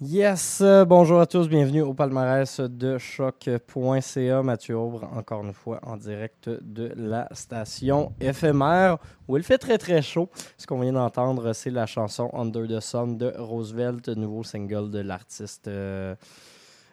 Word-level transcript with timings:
Yes, 0.00 0.60
euh, 0.60 0.84
bonjour 0.84 1.18
à 1.18 1.26
tous, 1.26 1.48
bienvenue 1.48 1.82
au 1.82 1.92
palmarès 1.92 2.60
de 2.60 2.98
choc.ca. 2.98 4.42
Mathieu 4.44 4.76
Aubre, 4.76 5.10
encore 5.12 5.42
une 5.42 5.52
fois 5.52 5.80
en 5.82 5.96
direct 5.96 6.48
de 6.48 6.92
la 6.94 7.26
station 7.32 8.12
éphémère 8.20 8.98
où 9.26 9.36
il 9.36 9.42
fait 9.42 9.58
très 9.58 9.76
très 9.76 10.00
chaud. 10.00 10.30
Ce 10.56 10.68
qu'on 10.68 10.78
vient 10.78 10.92
d'entendre, 10.92 11.52
c'est 11.52 11.70
la 11.70 11.86
chanson 11.86 12.30
Under 12.32 12.68
the 12.68 12.78
Sun 12.78 13.18
de 13.18 13.32
Roosevelt, 13.36 14.06
nouveau 14.10 14.44
single 14.44 14.92
de 14.92 15.00
l'artiste 15.00 15.66
euh, 15.66 16.14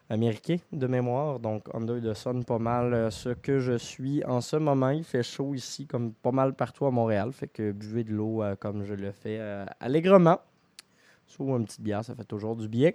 américain 0.09 0.57
de 0.71 0.87
mémoire. 0.87 1.39
Donc 1.39 1.65
Under 1.75 2.01
the 2.01 2.15
Sun, 2.15 2.43
pas 2.43 2.57
mal 2.57 2.91
euh, 2.91 3.11
ce 3.11 3.29
que 3.29 3.59
je 3.59 3.77
suis 3.77 4.25
en 4.25 4.41
ce 4.41 4.55
moment. 4.55 4.89
Il 4.89 5.03
fait 5.03 5.21
chaud 5.21 5.53
ici, 5.53 5.85
comme 5.85 6.11
pas 6.11 6.31
mal 6.31 6.55
partout 6.55 6.87
à 6.87 6.91
Montréal. 6.91 7.33
Fait 7.33 7.49
que 7.49 7.71
buvez 7.71 8.03
de 8.03 8.13
l'eau 8.13 8.41
comme 8.59 8.83
je 8.83 8.95
le 8.95 9.11
fais 9.11 9.39
allègrement. 9.79 10.39
Soit 11.27 11.57
une 11.57 11.65
petite 11.65 11.81
bière, 11.81 12.03
ça 12.03 12.15
fait 12.15 12.23
toujours 12.23 12.55
du 12.55 12.67
bien. 12.67 12.91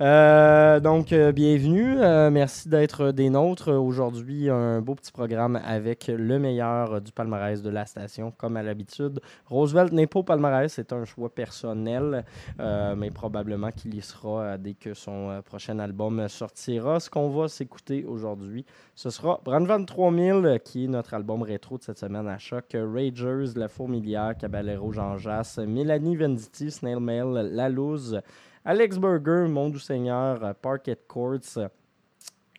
Euh, 0.00 0.80
donc, 0.80 1.12
euh, 1.12 1.30
bienvenue. 1.30 2.00
Euh, 2.00 2.28
merci 2.28 2.68
d'être 2.68 3.12
des 3.12 3.30
nôtres. 3.30 3.70
Aujourd'hui, 3.70 4.50
un 4.50 4.80
beau 4.80 4.96
petit 4.96 5.12
programme 5.12 5.54
avec 5.64 6.08
le 6.08 6.38
meilleur 6.40 7.00
du 7.00 7.12
palmarès 7.12 7.62
de 7.62 7.70
la 7.70 7.86
station, 7.86 8.32
comme 8.32 8.56
à 8.56 8.62
l'habitude. 8.64 9.20
Roosevelt 9.46 9.92
n'est 9.92 10.08
pas 10.08 10.18
au 10.18 10.22
palmarès, 10.24 10.72
c'est 10.72 10.92
un 10.92 11.04
choix 11.04 11.32
personnel, 11.32 12.24
mais 12.58 13.10
probablement 13.10 13.70
qu'il 13.70 13.94
y 13.94 14.02
sera 14.02 14.58
dès 14.58 14.74
que 14.74 14.94
son 14.94 15.40
prochain 15.44 15.78
album 15.78 16.26
sortira. 16.28 16.98
Ce 16.98 17.08
qu'on 17.08 17.30
va 17.30 17.46
s'écouter 17.46 18.04
aujourd'hui, 18.04 18.64
ce 18.96 19.10
sera 19.10 19.40
Brandvan 19.44 19.84
3000, 19.84 20.32
euh, 20.46 20.58
qui 20.58 20.84
est 20.84 20.88
notre 20.88 21.14
album 21.14 21.42
rétro 21.42 21.78
de 21.78 21.82
cette 21.82 21.98
semaine 21.98 22.28
à 22.28 22.38
choc. 22.38 22.76
Ragers, 22.76 23.52
La 23.56 23.66
Fourmilière, 23.66 24.36
Caballero 24.38 24.92
Jean 24.92 25.18
Jass, 25.18 25.58
Mélanie 25.58 26.14
Venditti, 26.14 26.70
Snail 26.70 27.00
Mail, 27.00 27.50
La 27.52 27.68
Louse, 27.68 28.20
Alex 28.66 28.96
Burger, 28.96 29.46
Mon 29.46 29.68
Doux 29.68 29.78
Seigneur, 29.78 30.42
euh, 30.42 30.54
Parket 30.54 31.06
Courts 31.06 31.58
euh, 31.58 31.68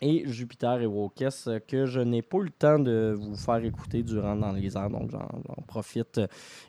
et 0.02 0.24
Jupiter 0.28 0.80
et 0.80 0.86
Wokes 0.86 1.24
euh, 1.48 1.60
que 1.68 1.88
je 1.88 2.00
n'ai 2.00 2.22
pas 2.22 2.38
eu 2.38 2.44
le 2.44 2.50
temps 2.52 2.78
de 2.78 3.18
vous 3.20 3.36
faire 3.36 3.66
écouter 3.66 4.04
durant 4.04 4.36
dans 4.36 4.52
les 4.52 4.78
heures. 4.78 4.92
Donc, 4.92 5.10
j'en 5.10 5.28
profite 5.66 6.22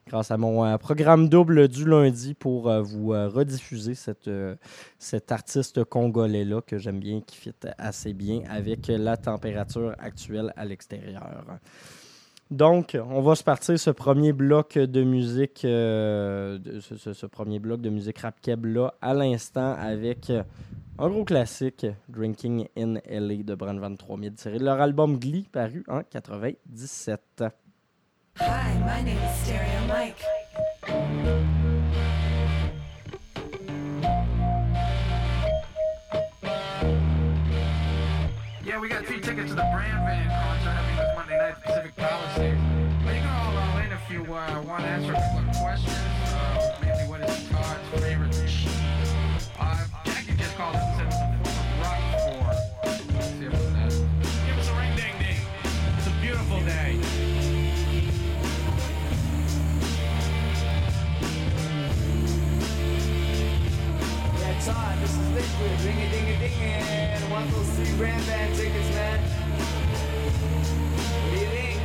grâce 0.06 0.30
à 0.30 0.38
mon 0.38 0.78
programme 0.78 1.28
double 1.28 1.68
du 1.68 1.84
lundi 1.84 2.32
pour 2.32 2.70
vous 2.82 3.08
rediffuser 3.08 3.92
cet 3.94 5.32
artiste 5.32 5.84
congolais-là 5.84 6.62
que 6.62 6.78
j'aime 6.78 7.00
bien, 7.00 7.20
qui 7.20 7.36
fit 7.36 7.52
assez 7.76 8.14
bien 8.14 8.40
avec 8.48 8.86
la 8.88 9.18
température 9.18 9.94
actuelle 9.98 10.50
à 10.56 10.64
l'extérieur. 10.64 11.44
Donc, 12.50 12.96
on 13.10 13.22
va 13.22 13.34
se 13.34 13.42
partir 13.42 13.78
ce 13.78 13.90
premier 13.90 14.32
bloc 14.32 14.78
de 14.78 15.02
musique, 15.02 15.64
euh, 15.64 16.58
ce, 16.80 17.26
premier 17.26 17.58
bloc 17.58 17.80
de 17.80 17.90
musique 17.90 18.18
rap 18.18 18.40
keb 18.40 18.66
là 18.66 18.94
à 19.00 19.14
l'instant 19.14 19.74
avec 19.74 20.30
un 20.98 21.08
gros 21.08 21.24
classique, 21.24 21.86
Drinking 22.08 22.68
in 22.76 22.94
LA 23.08 23.42
de 23.42 23.54
Brand 23.54 23.98
3000, 23.98 24.34
tiré 24.34 24.58
de 24.58 24.64
leur 24.64 24.80
album 24.80 25.18
Glee 25.18 25.48
paru 25.50 25.84
en 25.88 26.02
97. 26.02 27.20
Hi, 28.38 28.78
my 28.80 29.02
name 29.02 29.16
is 29.16 29.42
Stereo 29.42 29.86
Mike. 29.88 31.65
Yeah, 38.66 38.80
we 38.80 38.88
got 38.88 39.06
three 39.06 39.20
tickets 39.20 39.50
to 39.50 39.54
the 39.54 39.62
Brand 39.72 40.04
Van 40.04 40.26
concert 40.26 40.74
this 40.96 41.14
Monday 41.14 41.38
night 41.38 41.50
at 41.50 41.62
Pacific 41.62 41.94
Palisades. 41.94 42.60
But 43.04 43.14
you 43.14 43.20
can 43.20 43.28
all 43.28 43.56
uh, 43.56 43.78
in 43.78 43.92
if 43.92 44.10
you 44.10 44.22
uh, 44.34 44.62
want 44.66 44.82
to 44.82 44.88
answer 44.88 45.12
a 45.12 45.22
couple 45.22 45.48
of 45.48 45.56
questions. 45.56 45.94
Uh, 46.34 46.76
maybe 46.82 47.08
what 47.08 47.20
is 47.20 47.48
Todd's 47.48 48.02
favorite 48.02 48.36
machine? 48.36 48.72
Uh, 49.60 49.86
Jackie 50.04 50.34
just 50.34 50.56
called 50.56 50.74
in 50.74 50.95
is 65.64 65.86
Ring 65.86 65.96
a 65.96 66.10
ding 66.10 66.28
a 66.28 66.38
ding 66.38 66.52
and 66.60 67.30
one 67.30 67.50
those 67.50 67.68
three 67.70 67.96
Grand 67.96 68.26
Band 68.26 68.54
tickets, 68.54 68.90
man. 68.90 69.20
What 71.22 71.32
do 71.32 71.38
you 71.40 71.46
think? 71.48 71.80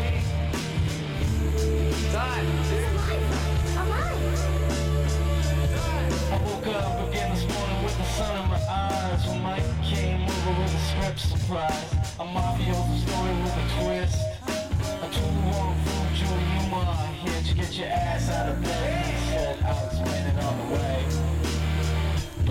Todd, 2.11 2.45
I 6.31 6.37
woke 6.43 6.67
up 6.67 7.07
again 7.07 7.33
this 7.33 7.47
morning 7.47 7.83
with 7.83 7.97
the 7.97 8.03
sun 8.03 8.43
in 8.43 8.49
my 8.49 8.61
eyes 8.69 9.27
When 9.27 9.41
Mike 9.41 9.83
came 9.83 10.23
over 10.23 10.61
with 10.61 10.73
a 10.73 10.81
script 10.91 11.19
surprise 11.19 11.93
A 12.19 12.25
mafioso 12.25 12.97
story 13.07 13.33
with 13.41 13.55
a 13.55 13.65
twist 13.79 14.19
A 15.01 15.07
true 15.11 15.35
wrong 15.47 15.75
food, 15.85 16.09
Julie 16.15 16.47
Newmar 16.59 17.13
Here 17.23 17.41
to 17.41 17.53
get 17.53 17.71
your 17.77 17.87
ass 17.87 18.29
out 18.29 18.49
of 18.49 18.61
bed 18.61 19.05
He 19.05 19.29
said 19.29 19.63
I'll 19.63 19.85
explain 19.87 20.25
it 20.27 20.43
on 20.43 20.57
the 20.57 20.75
way 20.75 21.30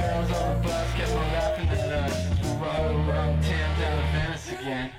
girls 0.00 0.30
on 0.32 0.62
the 0.62 0.68
bus 0.68 0.92
kept 0.92 1.10
on 1.12 1.32
laughing 1.32 1.68
at. 1.68 2.12
We 2.42 2.48
rode 2.60 3.08
around 3.08 3.42
town 3.42 3.80
down 3.80 3.96
to 3.96 4.04
Venice 4.12 4.52
again. 4.52 4.90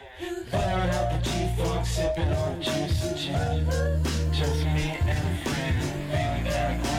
Blaring 0.49 0.89
out 0.89 1.11
the 1.11 1.29
G-Funk, 1.29 1.85
sipping 1.85 2.33
on 2.33 2.61
juice 2.61 3.03
and 3.05 3.17
gin. 3.17 4.03
Just 4.33 4.65
me 4.65 4.97
and 4.99 5.09
a 5.09 5.49
friend, 5.49 5.77
feeling 6.09 6.51
kinda 6.51 6.96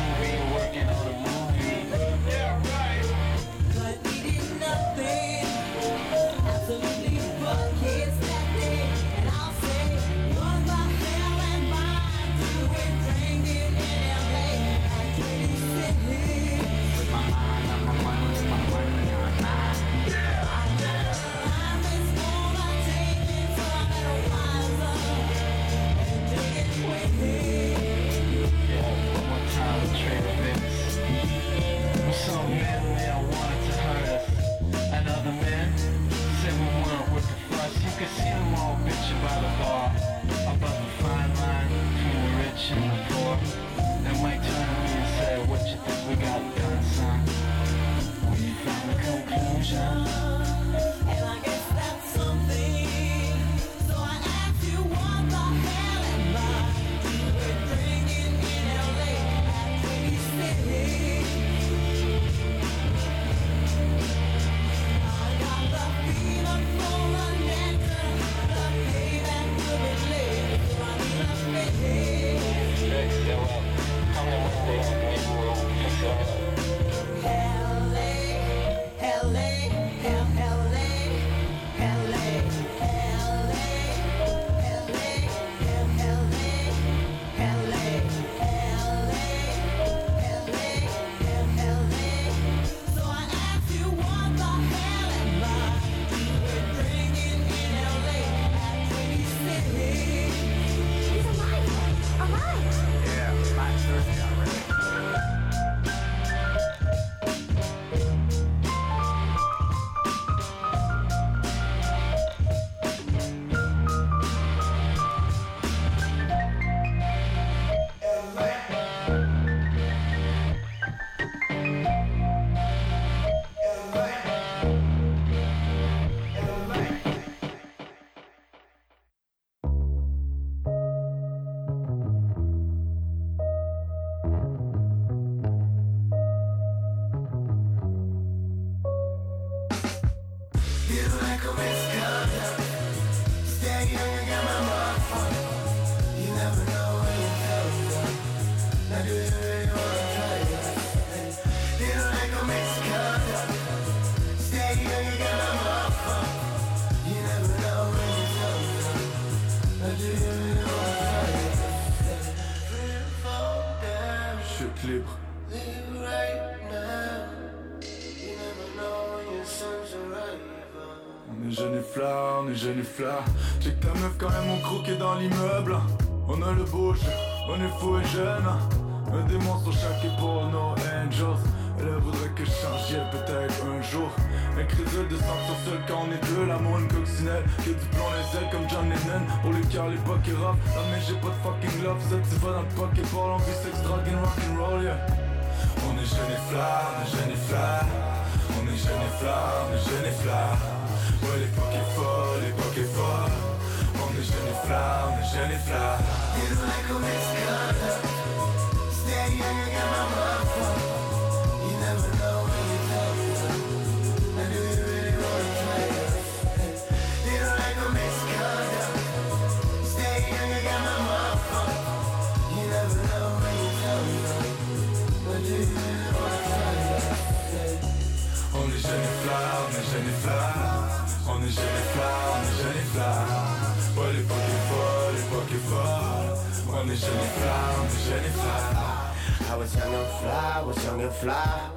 et 236.87 236.97
flat, 236.97 237.75
on 237.79 237.87
est 237.87 238.08
jeune 238.08 238.25
et 238.25 238.37
flat. 238.39 239.08
I 239.51 239.56
was 239.56 239.75
young 239.75 239.94
and 239.94 240.06
fly, 240.20 240.53
I 240.56 240.63
was 240.63 240.85
young 240.85 241.01
and 241.01 241.13
fly. 241.13 241.70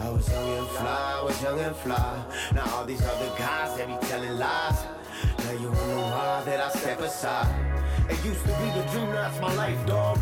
I 0.00 0.10
was 0.10 0.28
young 0.30 0.58
and 0.58 0.66
fly, 0.68 1.22
was 1.24 1.42
young 1.42 1.60
and 1.60 1.76
fly. 1.76 2.24
Now 2.54 2.64
all 2.74 2.84
these 2.84 3.02
other 3.02 3.30
guys, 3.38 3.76
they 3.76 3.86
be 3.86 3.96
telling 4.08 4.38
lies. 4.38 4.84
Now 5.44 5.52
you 5.52 5.70
wonder 5.70 5.96
why 5.96 6.42
that 6.46 6.60
I 6.60 6.78
step 6.78 7.00
aside. 7.00 7.54
It 8.08 8.24
used 8.24 8.40
to 8.40 8.48
be 8.48 8.68
the 8.74 8.84
dream, 8.90 9.10
now 9.10 9.28
it's 9.28 9.40
my 9.40 9.54
life, 9.54 9.86
dog. 9.86 10.18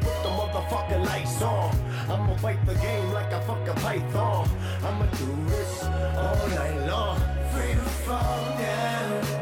Put 0.00 0.22
the 0.22 0.28
motherfucking 0.28 1.06
lights 1.06 1.42
on. 1.42 1.74
I'ma 2.10 2.36
fight 2.36 2.64
the 2.66 2.74
game 2.74 3.12
like 3.12 3.32
a 3.32 3.40
fucking 3.42 3.74
python. 3.82 4.48
I'ma 4.84 5.06
do 5.06 5.26
this 5.48 5.84
all 5.84 6.48
night 6.48 6.86
long. 6.88 7.18
Free 7.52 7.74
to 7.74 7.88
fall 8.04 8.58
down. 8.58 9.41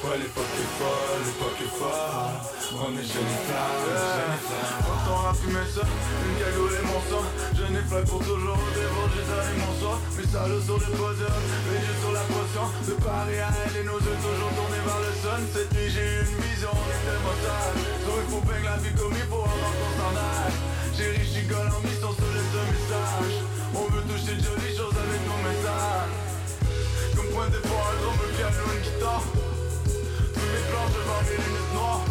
Ouais, 0.00 0.16
l'époque 0.16 0.56
est 0.56 0.72
folle, 0.80 1.20
l'époque 1.28 1.60
est 1.60 1.74
folle. 1.76 2.32
On 2.72 2.96
est 2.96 3.04
et 3.04 3.04
et 3.04 3.36
flat. 3.44 3.68
Quand 4.80 5.04
on 5.12 5.28
a 5.28 5.34
fumé 5.34 5.60
ça, 5.68 5.84
une 5.84 6.36
cagoule 6.40 6.72
et 6.72 6.84
mon 6.88 7.00
sang. 7.04 7.20
Et 7.52 7.84
flat 7.84 8.02
pour 8.08 8.24
toujours 8.24 8.56
dévot, 8.72 9.06
j'ai 9.12 9.24
salé 9.28 9.60
mon 9.60 9.72
soir. 9.76 10.00
Mes 10.16 10.24
salauds 10.24 10.64
sur 10.64 10.78
le 10.80 10.88
podium, 10.96 11.42
les 11.68 11.84
yeux 11.84 11.98
sur 12.00 12.12
la 12.16 12.24
potion. 12.32 12.64
De 12.88 12.94
Paris 12.96 13.44
à 13.44 13.52
elle 13.60 13.76
et 13.76 13.84
nos 13.84 14.00
yeux 14.00 14.18
toujours 14.24 14.52
tournés 14.56 14.80
vers 14.80 15.00
le 15.04 15.12
sun. 15.20 15.40
Cette 15.52 15.72
nuit 15.76 15.92
j'ai 15.92 16.24
une 16.24 16.40
vision, 16.40 16.72
on 16.72 16.88
était 16.88 17.20
mortal. 17.20 17.76
Sur 18.00 18.14
une 18.24 18.28
poupée, 18.32 18.62
la 18.64 18.76
vie 18.80 18.94
comme 18.96 19.12
il 19.12 19.28
faut 19.28 19.44
avant 19.44 19.72
qu'on 19.76 19.92
s'en 20.00 20.16
aille. 20.16 20.56
J'ai 20.96 21.12
riche, 21.12 21.44
en 21.44 21.80
mission 21.84 22.10
sur 22.16 22.30
les 22.32 22.46
deux 22.56 22.66
messages. 22.72 23.36
On 23.76 23.84
veut 23.92 24.04
toucher 24.08 24.32
de 24.32 24.42
jolies 24.48 24.72
choses 24.72 24.96
avec 24.96 25.20
nos 25.28 25.40
messages. 25.44 26.29
Comme 27.40 27.48
point 27.48 27.56
de 27.56 27.62
départ, 27.62 27.88
un 27.88 27.96
drum, 28.04 28.20
un 28.20 28.36
piano, 28.36 28.64
une 28.68 28.82
guitare. 28.84 29.24
Tous 30.34 30.44
mes 30.44 30.62
plans, 30.68 30.88
mes 31.24 31.40
lunettes 31.40 31.72
noires. 31.72 32.04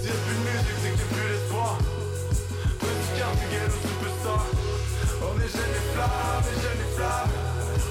S'il 0.00 0.08
y 0.08 0.12
a 0.12 0.20
plus 0.24 0.32
de 0.32 0.44
musique, 0.48 0.80
c'est 0.80 0.96
que 0.96 1.04
plus 1.12 1.28
l'espoir. 1.28 1.76
Petit 2.80 3.10
carte, 3.20 3.36
ghetto, 3.52 3.76
superstar. 3.84 4.40
On 5.20 5.36
est 5.36 5.52
jeunes 5.52 5.76
et 5.76 5.84
flat, 5.92 6.08
on 6.08 6.48
est 6.48 6.56
jeunes 6.56 6.80
et. 6.80 7.28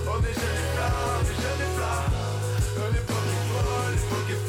On 0.10 0.18
est 0.25 0.34
jeunes 0.41 0.58
et 0.58 0.74
flat, 0.74 0.89
on 0.89 1.22
est 1.22 1.38
jeunes 1.38 1.62
et 1.62 1.72
flat. 1.77 2.01
L'époque 2.98 3.29
est 3.29 3.46
folle, 3.46 3.94
l'époque 3.94 4.34
est 4.34 4.41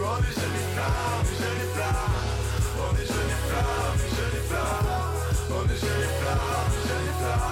on 0.00 0.24
est 0.24 0.32
jeunes 0.32 0.56
et 0.56 0.68
flat, 0.72 0.88
on 1.04 1.28
est 1.28 1.36
jeunes 1.36 1.64
et. 1.64 1.84
On 2.80 2.96
est 2.96 3.04
jeunes 3.04 3.28
et 3.28 3.44
flat, 3.44 3.68
on 3.76 4.00
est 4.00 4.08
jeunes 4.08 4.40
et. 4.40 4.56
On 5.52 5.68
est 5.68 5.80
jeunes 5.84 6.00
et 6.00 6.16
jeunes 6.88 7.04
et 7.04 7.16
flat. 7.20 7.44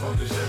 On 0.00 0.16
est 0.16 0.39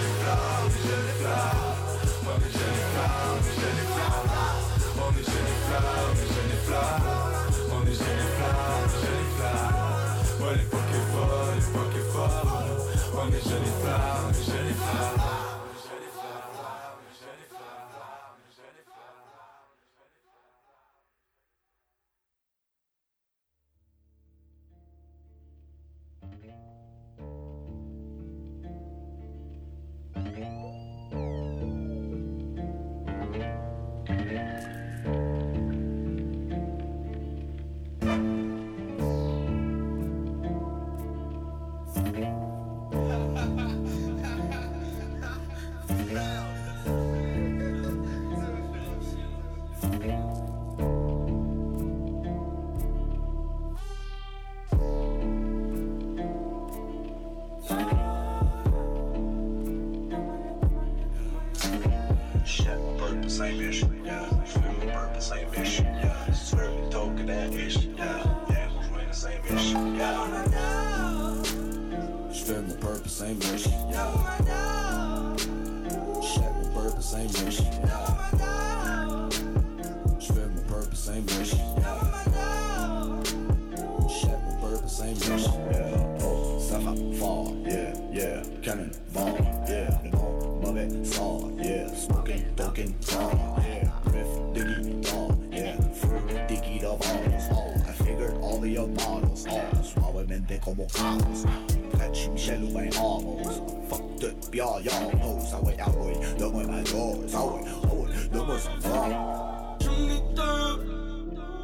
fuck 104.52 104.84
de 104.84 104.84
bien, 104.84 104.84
y'all, 104.84 105.12
pose, 105.12 105.54
ah 105.54 105.62
ouais, 105.64 105.78
ah 105.80 105.90
ouais, 105.90 106.20
donne-moi 106.38 106.64
ma 106.64 106.82
dose, 106.82 107.36
ah 107.36 107.46
ouais, 107.46 107.62
ah 107.84 107.94
ouais, 107.94 108.10
donne-moi 108.32 108.60
son 108.60 108.90
fort. 108.90 109.78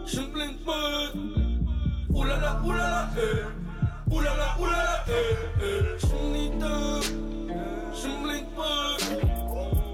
Je 0.05 0.19
me 0.21 0.27
plains 0.31 0.55
pas. 0.65 1.11
Oulala, 2.13 2.61
oulala, 2.65 3.09
eh. 3.17 4.13
Oulala, 4.13 4.55
oulala, 4.59 5.03
eh, 5.09 5.35
eh. 5.61 5.97
Je 5.99 6.07
me 6.07 6.43
Je 7.93 8.07
me 8.07 8.15
plains 8.23 8.47
pas. 8.55 8.97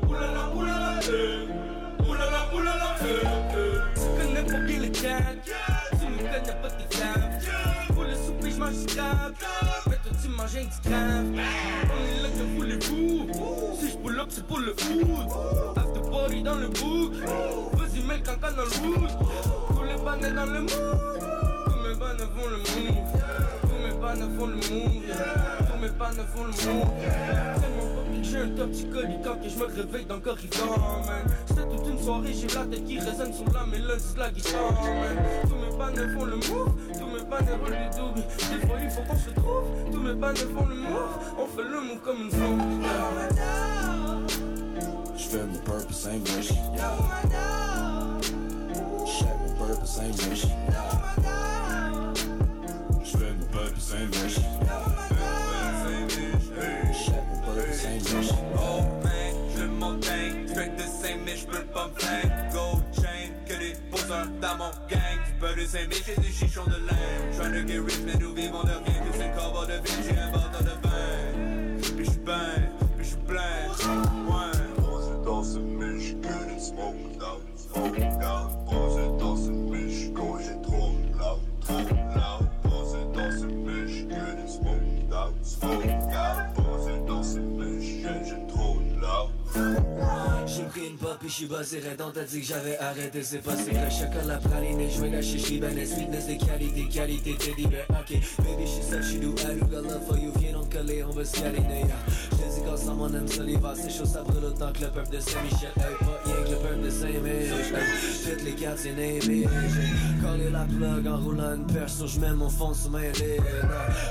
Oulala, 0.07 0.43
oulala, 0.55 0.99
eh. 1.01 2.07
Oulala, 2.07 2.39
oulala, 2.53 2.89
eh, 3.01 3.05
eh. 3.05 3.79
Tu 3.95 4.05
connais 4.21 4.43
pas 4.43 4.59
bien 4.59 4.79
le 4.79 4.89
cadre. 4.89 5.41
Tu 5.99 6.05
me 6.05 6.17
connais 6.17 6.57
pas 6.61 6.69
tes 6.69 6.87
tables. 6.95 7.39
Pour 7.93 8.03
le 8.03 8.15
souper, 8.15 8.51
je 8.51 8.57
mange 8.57 8.77
du 8.77 8.85
table. 8.85 9.33
Mais 9.33 9.39
toi, 9.39 9.49
tu 9.49 9.52
manges 10.43 10.57
un 10.57 10.65
petit 10.65 10.89
crave. 10.89 11.25
On 11.25 11.37
est 11.37 12.21
là, 12.21 12.29
que 12.29 12.43
voulez-vous? 12.57 13.27
Si 13.79 13.91
je 13.91 13.97
pull 13.97 14.19
up, 14.19 14.27
c'est 14.29 14.45
pour 14.45 14.59
le 14.59 14.71
hood. 14.71 15.77
After 15.77 16.01
party 16.11 16.43
dans 16.43 16.55
le 16.55 16.67
book. 16.67 17.13
Vas-y, 17.73 18.03
mets 18.03 18.17
le 18.17 18.23
caca 18.23 18.51
dans 18.51 18.63
le 18.63 18.87
wood. 18.87 19.09
Tous 19.69 19.83
les 19.83 20.31
dans 20.31 20.45
le 20.45 20.61
mood. 20.61 20.69
Tous 21.65 21.87
mes 21.87 21.95
bannets 21.95 22.29
font 22.35 22.47
le 22.49 22.57
move. 22.57 23.03
Tous 23.61 23.79
mes 23.83 23.93
bannets 24.01 24.37
font 24.37 24.47
le 24.47 24.55
move. 24.55 25.03
Tous 25.59 25.79
mes 25.81 25.89
bannets 25.89 26.29
font 26.33 26.43
le 26.43 26.51
move. 26.51 26.87
J'ai 28.23 28.39
un 28.39 28.49
top 28.49 28.71
petit 28.71 28.87
quand 29.23 29.35
que 29.35 29.49
je 29.49 29.57
me 29.57 29.65
réveille 29.65 30.05
dans 30.05 30.15
le 30.15 30.21
corridor, 30.21 31.03
man. 31.05 31.35
C'était 31.45 31.61
toute 31.61 31.87
une 31.87 31.99
soirée, 32.01 32.33
j'ai 32.33 32.47
la 32.47 32.65
tête 32.65 32.85
qui 32.85 32.99
résonne 32.99 33.33
sur 33.33 33.45
la 33.53 33.65
mélodie 33.65 34.13
de 34.15 34.19
la 34.19 34.31
guitare, 34.31 34.81
man. 34.81 35.17
Tous 35.43 35.55
mes 35.55 35.77
bannets 35.77 36.13
font 36.13 36.25
le 36.25 36.35
move. 36.35 36.73
Mes 37.23 37.29
bannets 37.29 37.55
roulent 37.55 37.71
les 37.71 37.89
doubles. 37.97 38.23
Des 38.37 38.67
fois, 38.67 38.77
il 38.81 38.89
faut 38.89 39.01
qu'on 39.01 39.17
se 39.17 39.29
retrouve. 39.29 39.65
Tous 39.91 39.99
mes 39.99 40.13
bannets 40.13 40.39
font 40.39 40.65
le 40.65 40.75
move. 40.75 41.19
On 41.37 41.45
fait 41.47 41.63
le 41.63 41.81
move 41.81 41.99
comme 42.03 42.21
une 42.21 42.31
femme. 42.31 42.83
J'fais 45.17 45.45
mon 45.45 45.57
purpose. 45.59 46.03
Check 46.03 46.57
mon 49.39 49.53
purpose, 49.65 49.99
ain't 49.99 50.17
wish. 50.29 50.45
J'fais 53.05 53.33
mon 53.33 53.45
purpose, 53.51 53.93
wish. 54.23 54.35
Check 57.05 57.23
mon 57.29 57.39
purpose, 57.45 57.85
ain't 57.85 58.03
wish. 58.13 58.29
Oh 58.57 58.81
man, 59.03 59.33
je 59.55 59.63
montagne, 59.63 60.47
fais 60.47 60.69
de 60.69 60.81
5000, 60.81 61.37
je 61.37 61.45
peux 61.45 61.65
pas 61.65 61.87
me 61.87 61.93
plaindre. 61.93 62.53
Gold 62.53 62.83
chain, 62.95 63.31
que 63.45 63.53
des 63.53 63.75
poseurs 63.91 64.27
dans 64.41 64.55
mon 64.57 64.71
gang. 64.89 65.32
Du 65.43 65.49
peu 65.49 65.61
de 65.61 65.67
5000, 65.67 66.03
j'ai 66.05 66.21
des 66.21 66.31
chichons 66.31 66.63
de 66.67 66.75
laine. 66.87 67.37
Tryna 67.37 67.67
get 67.67 67.79
rich, 67.79 67.99
mais 68.05 68.15
nous 68.15 68.33
vivons 68.33 68.63
de 68.63 68.69
rien. 68.69 69.01
Que 69.01 69.17
c'est 69.17 69.31
cover 69.35 69.67
de 69.67 69.73
ville, 69.83 70.03
j'ai 70.07 70.17
un 70.17 70.31
bordel 70.31 70.63
de 70.63 70.87
vin. 70.87 71.95
Puis 71.97 72.05
j'suis 72.05 72.17
ben, 72.25 72.69
puis 72.95 73.05
j'suis 73.05 73.17
plein. 73.27 73.67
Ouais. 74.25 74.51
Pose 74.77 75.11
dans 75.25 75.43
ce 75.43 75.57
miche, 75.59 76.15
que 76.21 76.53
des 76.53 76.59
smoke 76.59 76.95
out, 77.17 77.43
smoke 77.57 77.99
out. 77.99 78.51
Pose 78.69 79.17
dans 79.19 79.35
ce 79.35 79.49
miche, 79.49 80.13
quand 80.15 80.37
j'ai 80.39 80.61
trop 80.61 80.91
loud, 81.11 81.41
trop 81.59 81.77
loud. 81.77 82.49
Pose 82.63 82.95
dans 83.13 83.31
ce 83.31 83.45
miche, 83.45 84.07
que 84.07 84.41
des 84.41 84.47
smoke 84.47 85.11
out, 85.11 85.33
smoke 85.43 85.85
out. 85.85 86.02
J'ai 90.45 90.63
pris 90.63 90.87
une 90.87 90.97
pop 90.97 91.17
et 91.23 91.29
j'suis 91.29 91.45
basé 91.45 91.79
Redon 91.79 92.11
t'as 92.13 92.23
dit 92.23 92.41
que 92.41 92.45
j'avais 92.45 92.77
arrêté. 92.77 93.23
C'est 93.23 93.39
pas 93.39 93.55
c'est 93.55 93.71
le 93.71 93.89
chocolat 93.89 94.37
praline 94.37 94.89
joué 94.89 95.09
la 95.09 95.21
chichi. 95.21 95.59
Ben 95.59 95.73
sweetness 95.85 96.27
des 96.27 96.37
qualités 96.37 96.87
qualité 96.87 97.35
teddy 97.35 97.67
bear. 97.67 97.85
Ok. 97.89 98.17
Baby 98.39 98.65
she 98.65 98.81
said 98.81 99.03
she 99.03 99.19
do 99.19 99.33
I 99.39 99.59
do 99.59 99.65
got 99.65 99.83
love 99.83 100.05
for 100.07 100.17
you. 100.17 100.31
Viens 100.39 100.53
donc 100.53 100.69
coller 100.71 101.03
on 101.03 101.11
va 101.11 101.23
se 101.23 101.39
câliner 101.39 101.85
J'te 102.31 102.32
ça 102.77 102.93
mon 102.93 103.13
aime 103.13 103.27
ça 103.27 103.43
l'hiver 103.43 103.73
c'est 103.75 103.89
chaud 103.89 104.05
ça 104.05 104.23
brûle 104.23 104.45
autant 104.45 104.71
que 104.71 104.81
le 104.81 104.87
peuple 104.87 105.09
de 105.09 105.19
Saint-Michel. 105.19 105.71
Hey 105.77 105.95
pas 105.99 106.21
rien 106.25 106.43
que 106.43 106.49
le 106.49 106.55
peuple 106.57 106.81
de 106.85 106.89
Saint-Mich 106.89 107.25
hey 107.25 108.33
toutes 108.35 108.43
les 108.43 108.51
quartiers 108.53 108.93
navy 108.93 109.45
j'ai 109.73 110.25
collé 110.25 110.49
la 110.49 110.65
plug 110.65 111.07
en 111.07 111.17
roulant 111.17 111.55
une 111.55 111.67
perche 111.67 111.93
sur 111.93 112.07
j'mets 112.07 112.33
mon 112.33 112.49
fond 112.49 112.73
sur 112.73 112.91
mes 112.91 113.11
lits 113.11 113.41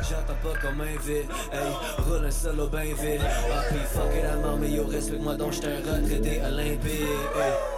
j'attends 0.09 0.38
pas 0.42 0.69
un 0.69 1.07
vide 1.07 1.28
hey 1.52 2.04
roule 2.07 2.26
un 2.26 2.31
solo 2.31 2.69
ben 2.69 2.85
vite. 2.85 3.21
Ah 3.21 3.62
puis 3.68 3.79
fuck 3.92 4.14
it 4.16 4.25
à 4.25 4.37
mort 4.37 4.59
mais 4.61 4.70
yo 4.70 4.85
respecte-moi 4.87 5.37
donc 5.37 5.53
j't'ai 5.53 5.66
un 5.66 5.79
retraité 5.79 6.40
olympique. 6.44 6.90
Hey. 7.37 7.71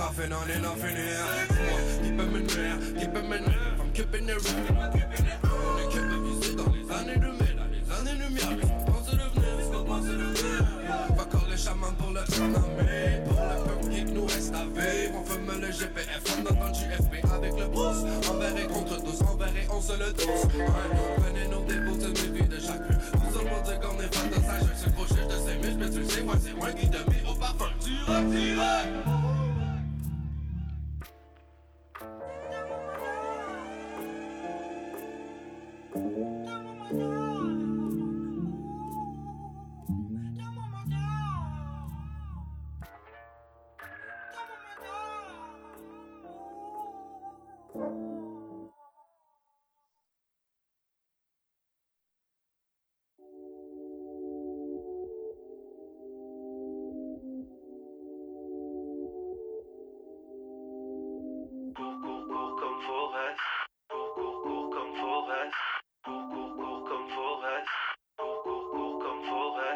On 0.00 0.50
and 0.50 0.64
off. 0.64 0.82
I'm 3.80 3.90
keeping 3.92 4.28
it 4.28 4.30
est 4.30 4.30
de 4.30 4.34
dans 6.56 6.72
les 6.72 6.90
années 6.90 7.16
2000, 7.16 7.56
dans 7.56 7.66
les 7.70 7.90
années 7.92 8.14
lumière. 8.18 8.50
Mais 8.56 8.62
faut 8.62 8.84
penser 8.92 9.16
devenir, 9.16 9.52
faut 9.70 9.84
penser 9.84 10.08
devenir. 10.08 10.64
Va 11.16 11.24
coller 11.24 11.56
chaman 11.56 11.94
pour 11.98 12.10
le. 12.10 12.20
Pour 13.24 13.34
le 13.34 13.40
qui 13.90 14.04
nous 14.12 14.24
reste. 14.24 14.54
On 14.54 15.24
fume 15.24 15.60
le 15.60 15.70
GPF, 15.70 16.22
on 16.28 16.40
entend 16.50 16.68
le 16.68 16.74
JFP 16.74 17.12
avec 17.32 17.52
le 17.58 17.66
pouce. 17.68 18.04
Envers 18.30 18.56
et 18.56 18.66
contre 18.66 18.96
tous, 19.02 19.20
envers 19.22 19.48
et 19.48 19.66
on 19.70 19.80
se 19.80 19.92
le 19.92 20.12
tous. 20.12 20.48
Déposer 21.68 22.08
mes 22.08 22.28
vies 22.38 22.48
de 22.48 22.58
chaque 22.58 22.86
rue. 22.88 22.96
Vous 23.14 23.38
allez 23.38 23.50
me 23.50 23.60
dire 23.64 23.78
qu'on 23.80 23.98
est 24.00 24.14
sa. 24.14 24.20
C'est 24.74 24.92
gros 24.94 25.06
chiche 25.06 25.26
de 25.28 25.34
5000, 25.34 25.76
mais 25.78 25.90
tu 25.90 25.98
le 25.98 26.08
sais, 26.08 26.22
moi 26.22 26.34
c'est 26.42 26.54
moi 26.54 26.72
qui 26.72 26.88
te 26.88 26.96
mets 26.96 27.22
au 27.30 27.34
parfum. 27.34 27.68
Direct, 27.80 28.30
direct. 28.30 29.19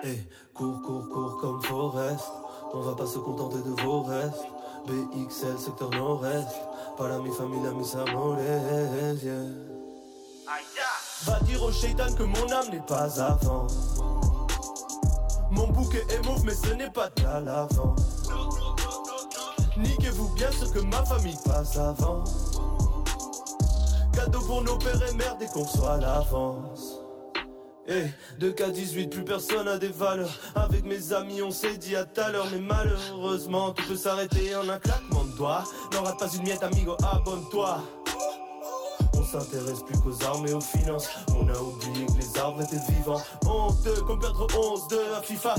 Hey, 0.05 0.21
cours, 0.53 0.83
cours, 0.83 1.09
cours 1.09 1.39
comme 1.41 1.63
Forest. 1.63 2.27
On 2.75 2.81
va 2.81 2.95
pas 2.95 3.07
se 3.07 3.19
contenter 3.19 3.63
de 3.63 3.83
vos 3.83 4.03
restes. 4.03 4.45
BXL, 4.87 5.59
secteur 5.59 5.89
nord-est. 5.93 6.61
Para 6.99 7.19
mi 7.21 7.31
familia, 7.31 7.71
mis 7.71 7.97
amores, 7.97 8.39
yeah. 9.23 9.47
Va 11.25 11.41
dire 11.41 11.63
au 11.63 11.73
shaitan 11.73 12.13
que 12.15 12.23
mon 12.23 12.53
âme 12.53 12.69
n'est 12.71 12.85
pas 12.87 13.19
avant. 13.19 13.67
Mon 15.51 15.69
bouquet 15.69 16.05
est 16.11 16.23
mauve, 16.27 16.45
mais 16.45 16.55
ce 16.55 16.75
n'est 16.75 16.91
pas 16.91 17.09
de 17.17 17.23
la 17.23 17.41
lavande. 17.41 17.99
Niquez-vous 19.79 20.29
bien 20.35 20.51
ce 20.53 20.67
que 20.67 20.81
ma 20.81 21.03
famille 21.07 21.39
passe 21.47 21.79
avant. 21.79 22.25
Cadeau 24.13 24.41
pour 24.41 24.61
nos 24.61 24.77
pères 24.77 25.03
et 25.11 25.15
mères 25.15 25.39
dès 25.39 25.47
qu'on 25.47 25.67
soit 25.67 25.95
à 25.95 25.97
l'avance. 25.97 26.94
Eh, 27.87 28.07
2K18, 28.41 29.11
plus 29.11 29.25
personne 29.25 29.69
a 29.69 29.77
des 29.77 29.89
valeurs. 29.89 30.41
Avec 30.55 30.85
mes 30.85 31.13
amis, 31.13 31.43
on 31.43 31.51
s'est 31.51 31.77
dit 31.77 31.95
à 31.97 32.05
tout 32.05 32.21
à 32.21 32.31
l'heure, 32.31 32.47
mais 32.51 32.61
malheureusement, 32.61 33.73
tout 33.73 33.85
peut 33.87 33.97
s'arrêter 33.97 34.57
en 34.57 34.69
un 34.69 34.79
claquement 34.79 35.25
de 35.25 35.37
doigts. 35.37 35.65
Rate 35.93 36.19
pas 36.19 36.29
une 36.35 36.43
miette, 36.45 36.63
amigo, 36.63 36.97
abonne-toi. 37.03 37.83
S'intéresse 39.35 39.83
plus 39.85 39.99
qu'aux 39.99 40.25
armes 40.27 40.47
et 40.47 40.53
aux 40.53 40.61
finances. 40.61 41.09
On 41.31 41.49
a 41.49 41.59
oublié 41.59 42.07
que 42.07 42.13
les 42.21 42.39
arbres 42.39 42.63
étaient 42.63 42.93
vivants. 42.93 43.21
Honteux 43.45 44.01
comme 44.07 44.21
perdre 44.21 44.47
11 44.57 44.87
de 44.87 44.99
à 45.13 45.23
FIFA. 45.23 45.57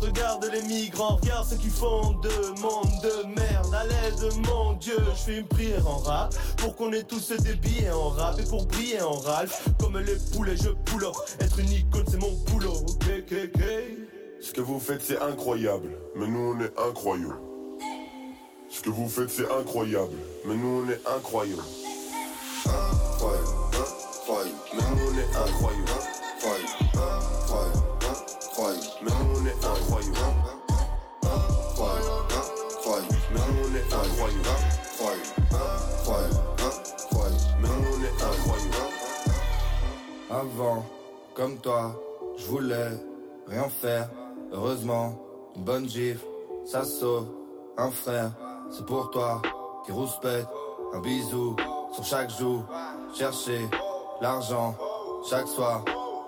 Regarde 0.00 0.48
les 0.52 0.62
migrants, 0.62 1.16
regarde 1.16 1.48
ce 1.48 1.56
qu'ils 1.56 1.72
font 1.72 2.12
de 2.12 2.60
monde 2.60 2.88
de 3.02 3.26
merde. 3.34 3.74
À 3.74 3.84
l'aide, 3.86 4.32
mon 4.46 4.74
Dieu, 4.74 4.96
je 5.16 5.20
fais 5.20 5.38
une 5.38 5.48
prière 5.48 5.84
en 5.88 5.96
rap. 5.96 6.32
Pour 6.58 6.76
qu'on 6.76 6.92
ait 6.92 7.02
tous 7.02 7.32
des 7.32 7.54
billets 7.56 7.90
en 7.90 8.10
rap 8.10 8.38
et 8.38 8.44
pour 8.44 8.64
briller 8.66 9.02
en 9.02 9.14
Ralph. 9.14 9.66
Comme 9.80 9.98
les 9.98 10.14
poulets, 10.32 10.56
je 10.56 10.70
pull. 10.70 11.06
Être 11.40 11.58
une 11.58 11.72
icône, 11.72 12.04
c'est 12.08 12.22
mon 12.22 12.30
boulot. 12.46 12.86
Ok. 12.86 13.34
Ce 14.40 14.52
que 14.52 14.60
vous 14.60 14.78
faites 14.78 15.02
c'est 15.02 15.20
incroyable, 15.20 15.88
mais 16.14 16.28
nous 16.28 16.54
on 16.54 16.60
est 16.60 16.88
incroyable. 16.88 17.40
Ce 18.70 18.80
que 18.80 18.90
vous 18.90 19.08
faites 19.08 19.30
c'est 19.30 19.50
incroyable, 19.50 20.14
mais 20.46 20.54
nous 20.54 20.84
on 20.84 20.88
est 20.88 21.00
incroyable. 21.16 21.64
Avant, 40.30 40.84
comme 41.34 41.56
toi, 41.58 41.94
je 42.36 42.46
voulais 42.46 42.90
rien 43.46 43.68
faire. 43.68 44.10
Heureusement, 44.52 45.18
une 45.56 45.64
bonne 45.64 45.88
gifle, 45.88 46.26
ça 46.64 46.84
sauve 46.84 47.26
un 47.78 47.90
frère. 47.90 48.32
C'est 48.70 48.84
pour 48.84 49.10
toi 49.10 49.40
qui 49.84 49.92
rouspète, 49.92 50.46
un 50.92 51.00
bisou 51.00 51.56
sur 51.92 52.04
chaque 52.04 52.30
joue. 52.30 52.62
Chercher 53.14 53.66
l'argent 54.20 54.74
chaque 55.28 55.48
soir, 55.48 55.84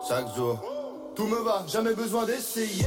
chaque 0.06 0.34
jour. 0.34 0.58
Tout 1.14 1.26
me 1.26 1.38
va, 1.42 1.64
jamais 1.66 1.94
besoin 1.94 2.24
d'essayer. 2.24 2.86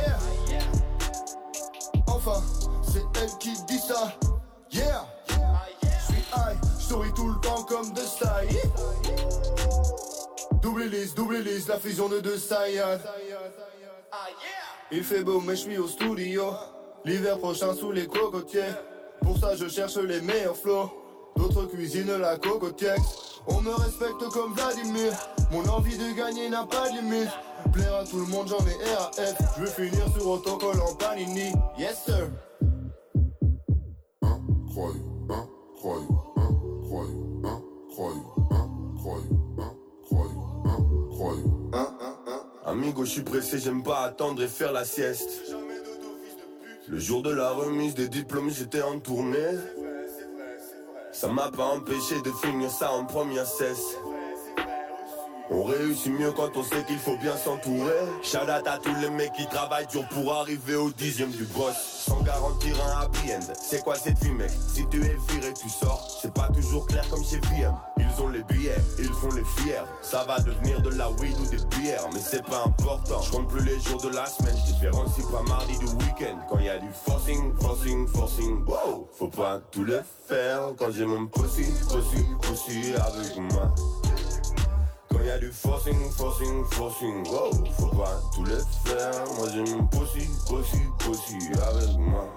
Enfin, 2.08 2.42
c'est 2.84 3.04
elle 3.22 3.38
qui 3.40 3.54
dit 3.68 3.80
ça. 3.80 4.14
Yeah. 4.72 5.06
Je 5.28 6.14
suis 6.14 6.24
high, 6.34 6.58
souris 6.80 7.14
tout 7.14 7.28
le 7.28 7.40
temps 7.42 7.64
comme 7.64 7.92
de 7.94 8.02
style. 8.02 8.58
Double 10.62 10.84
lisse, 10.84 11.16
double 11.16 11.38
lisse, 11.40 11.68
la 11.68 11.80
fusion 11.80 12.08
de 12.08 12.20
deux 12.20 12.38
Saiyans. 12.38 13.00
Il 14.92 15.04
fait 15.04 15.24
beau, 15.24 15.42
mais 15.42 15.56
je 15.56 15.62
suis 15.62 15.78
au 15.78 15.88
studio. 15.88 16.54
L'hiver 17.04 17.40
prochain 17.40 17.74
sous 17.74 17.92
les 17.92 18.08
cocotiers. 18.08 18.72
Pour 19.22 19.38
ça, 19.38 19.56
je 19.56 19.68
cherche 19.68 19.98
les 19.98 20.22
meilleurs 20.22 20.56
flots. 20.56 20.90
D'autres 21.36 21.66
cuisinent 21.66 22.18
la 22.18 22.38
cocotière. 22.38 22.98
On 23.48 23.62
me 23.62 23.74
respecte 23.74 24.24
comme 24.32 24.54
Vladimir. 24.54 25.12
Mon 25.52 25.68
envie 25.70 25.98
de 25.98 26.16
gagner 26.16 26.50
n'a 26.50 26.66
pas 26.66 26.90
de 26.90 26.98
limite. 26.98 27.30
Plaire 27.74 27.96
à 27.96 28.04
tout 28.04 28.20
le 28.20 28.26
monde, 28.26 28.48
j'en 28.48 28.66
ai 28.66 28.96
RAF. 28.96 29.12
Je 29.58 29.62
veux 29.62 29.68
finir 29.68 30.06
sur 30.14 30.28
autocolle 30.28 30.80
en 30.82 30.96
panini. 30.96 31.52
Yes, 31.78 32.06
sir. 32.06 32.30
Amigo, 42.66 43.04
je 43.04 43.10
suis 43.10 43.22
pressé, 43.22 43.60
j'aime 43.60 43.84
pas 43.84 44.02
attendre 44.04 44.42
et 44.42 44.48
faire 44.48 44.72
la 44.72 44.86
sieste. 44.86 45.54
Le 46.88 47.00
jour 47.00 47.22
de 47.22 47.30
la 47.30 47.52
remise 47.52 47.96
des 47.96 48.08
diplômes, 48.08 48.50
j'étais 48.50 48.82
en 48.82 49.00
tournée. 49.00 49.58
Ça 51.12 51.28
m'a 51.28 51.52
pas 51.52 51.66
empêché 51.66 52.22
de 52.22 52.32
finir 52.32 52.70
ça 52.70 52.92
en 52.92 53.06
première 53.06 53.46
cesse. 53.46 53.98
On 55.54 55.64
réussit 55.64 56.18
mieux 56.18 56.32
quand 56.32 56.56
on 56.56 56.64
sait 56.64 56.84
qu'il 56.88 56.98
faut 56.98 57.18
bien 57.18 57.36
s'entourer. 57.36 57.92
Out 58.34 58.68
à 58.68 58.78
tous 58.78 58.96
les 59.02 59.10
mecs 59.10 59.34
qui 59.34 59.46
travaillent 59.48 59.86
dur 59.88 60.08
pour 60.10 60.34
arriver 60.34 60.76
au 60.76 60.90
dixième 60.92 61.32
du 61.32 61.44
boss. 61.44 61.76
Sans 62.08 62.22
garantir 62.22 62.76
un 62.86 63.02
happy 63.02 63.34
end. 63.34 63.54
C'est 63.62 63.84
quoi 63.84 63.96
cette 63.96 64.18
vie, 64.24 64.32
mec? 64.32 64.50
Si 64.50 64.88
tu 64.88 65.02
es 65.02 65.18
viré, 65.30 65.54
tu 65.54 65.68
sors. 65.68 66.20
C'est 66.22 66.34
pas 66.34 66.48
toujours 66.54 66.88
clair 66.88 67.08
comme 67.10 67.24
chez 67.24 67.40
VM. 67.40 67.76
Ils 67.98 68.22
ont 68.22 68.30
les 68.30 68.44
billets, 68.44 68.78
ils 68.98 69.12
font 69.12 69.30
les 69.36 69.44
fiers. 69.58 69.84
Ça 70.02 70.24
va 70.24 70.40
devenir 70.40 70.82
de 70.82 70.90
la 70.92 71.10
weed 71.12 71.36
ou 71.40 71.46
des 71.48 71.78
bières, 71.78 72.08
mais 72.14 72.20
c'est 72.20 72.44
pas 72.46 72.64
important. 72.66 73.22
Je 73.22 73.32
compte 73.32 73.50
plus 73.50 73.66
les 73.66 73.80
jours 73.82 74.02
de 74.02 74.10
la 74.10 74.26
semaine. 74.26 74.56
Je 74.66 74.74
différencie 74.74 75.26
pas 75.28 75.44
mardi 75.44 75.78
du 75.80 75.86
week-end. 75.86 76.38
Quand 76.50 76.60
y 76.60 76.70
a 76.70 76.78
du 76.78 76.90
forcing, 77.06 77.54
forcing, 77.60 78.08
forcing. 78.08 78.66
Wow, 78.66 79.10
faut 79.18 79.28
pas 79.28 79.60
tout 79.72 79.84
le 79.84 80.02
faire. 80.28 80.74
Quand 80.78 80.92
j'ai 80.92 81.06
mon 81.06 81.28
pussy, 81.28 81.66
pussy, 81.90 82.26
pussy 82.42 82.94
avec 82.96 83.38
moi. 83.38 83.74
Y 85.32 85.34
a 85.34 85.40
du 85.40 85.50
forcing, 85.50 86.12
forcing, 86.12 86.66
forcing, 86.72 87.26
wow, 87.28 87.52
faut 87.80 87.96
pas 87.96 88.20
tout 88.36 88.44
le 88.44 88.58
faire. 88.84 89.14
Moi 89.38 89.48
j'ai 89.54 89.64
mon 89.72 89.88
pussy, 89.88 90.28
pussy, 90.46 90.82
pussy 91.00 91.38
avec 91.70 91.98
moi. 91.98 92.28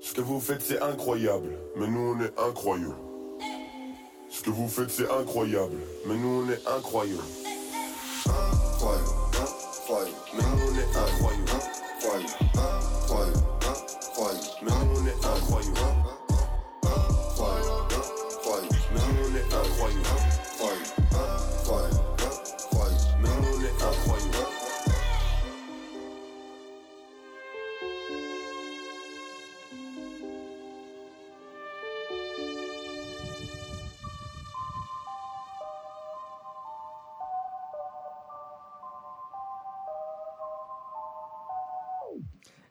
Ce 0.00 0.14
que 0.14 0.20
vous 0.20 0.38
faites 0.38 0.62
c'est 0.62 0.80
incroyable, 0.80 1.58
mais 1.74 1.88
nous 1.88 2.14
on 2.14 2.20
est 2.20 2.32
incroyable. 2.38 2.94
Ce 4.30 4.40
que 4.40 4.50
vous 4.50 4.68
faites 4.68 4.90
c'est 4.90 5.10
incroyable, 5.10 5.78
mais 6.06 6.14
nous 6.14 6.44
on 6.44 6.48
est 6.48 6.64
incroyable. 6.68 7.24
Incroyable, 8.28 9.08
incroyable, 9.82 10.14
mais 10.36 10.42
nous 10.44 10.62
on 10.62 10.74
est 10.78 10.96
incroyable. 10.96 11.50
Incroyable, 11.96 12.32
incroyable, 13.02 13.42
incroyable, 14.12 14.46
mais 14.62 14.70
nous 14.70 15.00
on 15.00 15.06
est. 15.06 15.16
Incroyable, 15.26 16.07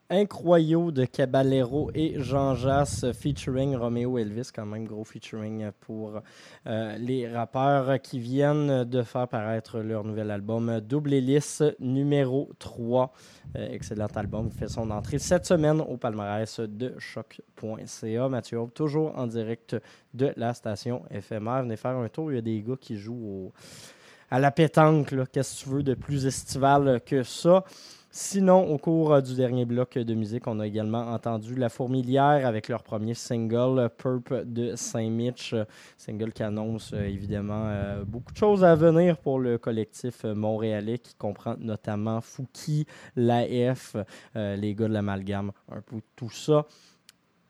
Incroyaux 0.09 0.91
de 0.91 1.03
Caballero 1.03 1.91
et 1.93 2.13
Jean 2.21 2.55
Jass 2.55 3.05
featuring 3.11 3.75
Romeo 3.75 4.17
Elvis, 4.17 4.51
quand 4.55 4.65
même 4.65 4.85
gros 4.85 5.03
featuring 5.03 5.69
pour 5.81 6.21
euh, 6.65 6.97
les 6.97 7.27
rappeurs 7.27 8.01
qui 8.01 8.17
viennent 8.17 8.85
de 8.85 9.01
faire 9.03 9.27
paraître 9.27 9.79
leur 9.79 10.05
nouvel 10.05 10.31
album 10.31 10.79
Double 10.79 11.13
Hélice 11.13 11.61
numéro 11.81 12.49
3. 12.57 13.11
Euh, 13.57 13.67
excellent 13.71 14.07
album 14.15 14.49
qui 14.49 14.57
fait 14.57 14.69
son 14.69 14.89
entrée 14.91 15.19
cette 15.19 15.45
semaine 15.45 15.81
au 15.81 15.97
palmarès 15.97 16.61
de 16.61 16.93
choc.ca. 16.97 18.29
Mathieu 18.29 18.59
toujours 18.73 19.11
en 19.17 19.27
direct 19.27 19.75
de 20.13 20.31
la 20.37 20.53
station 20.53 21.03
éphémère. 21.11 21.63
Venez 21.63 21.75
faire 21.75 21.97
un 21.97 22.07
tour, 22.07 22.31
il 22.31 22.35
y 22.35 22.37
a 22.37 22.41
des 22.41 22.61
gars 22.61 22.77
qui 22.79 22.95
jouent 22.97 23.27
au- 23.27 23.53
à 24.31 24.39
la 24.39 24.51
pétanque. 24.51 25.13
Qu'est-ce 25.33 25.59
que 25.59 25.69
tu 25.69 25.75
veux 25.75 25.83
de 25.83 25.95
plus 25.95 26.25
estival 26.25 27.01
que 27.05 27.23
ça? 27.23 27.65
Sinon, 28.09 28.67
au 28.71 28.77
cours 28.77 29.13
euh, 29.13 29.21
du 29.21 29.35
dernier 29.35 29.65
bloc 29.65 29.97
de 29.97 30.13
musique, 30.13 30.47
on 30.47 30.59
a 30.59 30.67
également 30.67 31.11
entendu 31.11 31.55
La 31.55 31.69
Fourmilière 31.69 32.47
avec 32.47 32.69
leur 32.69 32.81
premier 32.81 33.13
single, 33.13 33.89
Purp 33.97 34.33
de 34.45 34.75
Saint-Mitch. 34.75 35.53
Single 35.97 36.31
qui 36.31 36.43
annonce 36.43 36.93
euh, 36.93 37.03
évidemment 37.03 37.65
euh, 37.67 38.03
beaucoup 38.05 38.31
de 38.31 38.37
choses 38.37 38.63
à 38.63 38.75
venir 38.75 39.17
pour 39.17 39.39
le 39.39 39.57
collectif 39.57 40.23
montréalais 40.23 40.99
qui 40.99 41.15
comprend 41.15 41.55
notamment 41.59 42.21
Fouki, 42.21 42.87
l'AF, 43.15 43.97
euh, 44.35 44.55
les 44.55 44.73
gars 44.73 44.87
de 44.87 44.93
l'amalgame, 44.93 45.51
un 45.69 45.81
peu 45.81 45.97
tout 46.15 46.31
ça. 46.31 46.65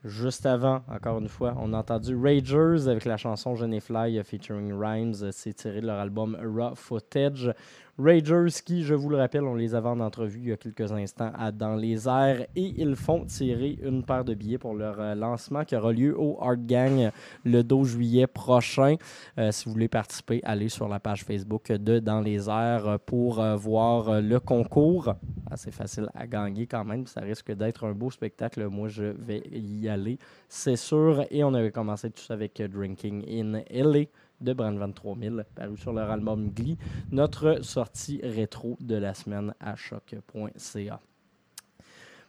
Juste 0.03 0.45
avant, 0.45 0.83
encore 0.87 1.19
une 1.19 1.27
fois, 1.27 1.55
on 1.59 1.73
a 1.73 1.77
entendu 1.77 2.15
Ragers 2.15 2.87
avec 2.87 3.03
la 3.03 3.17
chanson 3.17 3.55
Fly 3.55 4.23
featuring 4.23 4.71
Rhymes. 4.73 5.31
C'est 5.31 5.53
tiré 5.53 5.81
de 5.81 5.87
leur 5.87 5.99
album 5.99 6.37
Raw 6.41 6.75
Footage. 6.75 7.53
Ragers 7.99 8.61
qui, 8.63 8.83
je 8.83 8.93
vous 8.93 9.09
le 9.09 9.17
rappelle, 9.17 9.43
on 9.43 9.55
les 9.55 9.73
avait 9.73 9.89
en 9.89 9.99
entrevue 9.99 10.39
il 10.39 10.49
y 10.49 10.51
a 10.51 10.57
quelques 10.57 10.91
instants 10.91 11.31
à 11.35 11.51
Dans 11.51 11.75
les 11.75 12.07
airs 12.07 12.45
et 12.55 12.73
ils 12.77 12.95
font 12.95 13.25
tirer 13.25 13.79
une 13.81 14.03
paire 14.03 14.23
de 14.23 14.35
billets 14.35 14.59
pour 14.59 14.75
leur 14.75 14.99
euh, 14.99 15.15
lancement 15.15 15.63
qui 15.63 15.75
aura 15.75 15.91
lieu 15.91 16.15
au 16.15 16.37
Art 16.39 16.57
Gang 16.57 17.09
le 17.43 17.63
12 17.63 17.87
juillet 17.87 18.27
prochain. 18.27 18.97
Euh, 19.39 19.51
si 19.51 19.65
vous 19.65 19.71
voulez 19.71 19.87
participer, 19.87 20.41
allez 20.43 20.69
sur 20.69 20.87
la 20.87 20.99
page 20.99 21.23
Facebook 21.23 21.71
de 21.71 21.97
Dans 21.99 22.21
les 22.21 22.47
airs 22.49 22.99
pour 23.05 23.39
euh, 23.39 23.55
voir 23.55 24.09
euh, 24.09 24.21
le 24.21 24.39
concours. 24.39 25.13
C'est 25.55 25.71
facile 25.71 26.07
à 26.13 26.27
gagner 26.27 26.67
quand 26.67 26.83
même. 26.83 27.07
Ça 27.07 27.21
risque 27.21 27.51
d'être 27.51 27.85
un 27.85 27.93
beau 27.93 28.11
spectacle. 28.11 28.67
Moi, 28.67 28.89
je 28.89 29.05
vais 29.05 29.41
y 29.51 29.87
aller, 29.87 30.19
c'est 30.49 30.75
sûr. 30.75 31.25
Et 31.31 31.43
on 31.43 31.53
avait 31.53 31.71
commencé 31.71 32.09
tout 32.09 32.21
ça 32.21 32.33
avec 32.33 32.59
euh, 32.59 32.67
Drinking 32.67 33.23
in 33.27 33.61
LA 33.71 34.05
de 34.41 34.53
Brand 34.53 34.93
3000, 34.93 35.45
paru 35.55 35.77
sur 35.77 35.93
leur 35.93 36.09
album 36.09 36.49
Glee, 36.49 36.77
notre 37.11 37.63
sortie 37.63 38.19
rétro 38.23 38.77
de 38.79 38.95
la 38.95 39.13
semaine 39.13 39.53
à 39.59 39.75
choc.ca. 39.75 40.99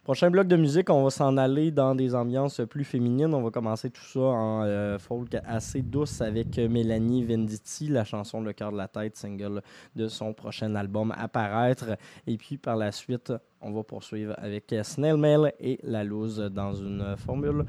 Prochain 0.09 0.31
bloc 0.31 0.47
de 0.47 0.55
musique, 0.55 0.89
on 0.89 1.03
va 1.03 1.11
s'en 1.11 1.37
aller 1.37 1.69
dans 1.69 1.93
des 1.93 2.15
ambiances 2.15 2.61
plus 2.67 2.83
féminines. 2.83 3.31
On 3.35 3.43
va 3.43 3.51
commencer 3.51 3.91
tout 3.91 4.01
ça 4.01 4.21
en 4.21 4.63
euh, 4.63 4.97
folk 4.97 5.35
assez 5.45 5.83
douce 5.83 6.21
avec 6.21 6.57
Mélanie 6.57 7.23
Venditti, 7.23 7.89
la 7.89 8.03
chanson 8.03 8.41
Le 8.41 8.53
cœur 8.53 8.71
de 8.71 8.77
la 8.77 8.87
tête, 8.87 9.17
single 9.17 9.61
de 9.95 10.07
son 10.07 10.33
prochain 10.33 10.73
album 10.73 11.13
à 11.15 11.27
paraître. 11.27 11.95
Et 12.25 12.37
puis 12.37 12.57
par 12.57 12.75
la 12.75 12.91
suite, 12.91 13.31
on 13.61 13.71
va 13.71 13.83
poursuivre 13.83 14.33
avec 14.39 14.73
Snail 14.81 15.15
Mail 15.15 15.53
et 15.59 15.79
La 15.83 16.03
Loose 16.03 16.39
dans 16.39 16.73
une 16.73 17.15
formule 17.15 17.65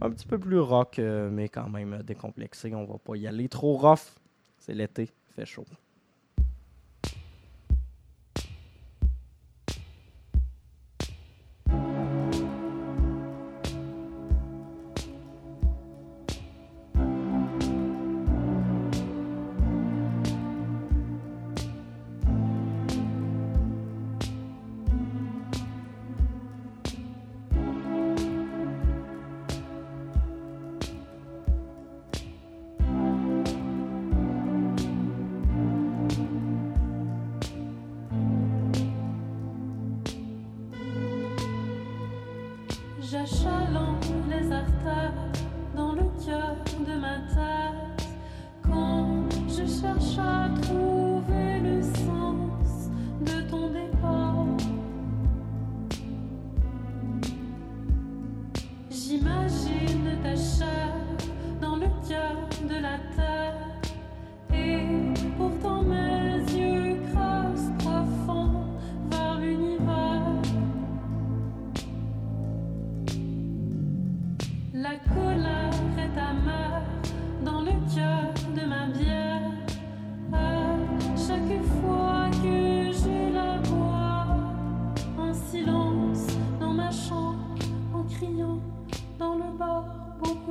un 0.00 0.10
petit 0.10 0.26
peu 0.26 0.38
plus 0.38 0.58
rock, 0.58 0.98
euh, 0.98 1.30
mais 1.30 1.48
quand 1.48 1.68
même 1.68 2.02
décomplexée. 2.02 2.74
On 2.74 2.84
va 2.84 2.98
pas 2.98 3.16
y 3.16 3.26
aller 3.26 3.48
trop 3.48 3.76
rough. 3.76 4.14
C'est 4.58 4.74
l'été, 4.74 5.10
fait 5.34 5.46
chaud. 5.46 5.66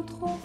Trop 0.01 0.40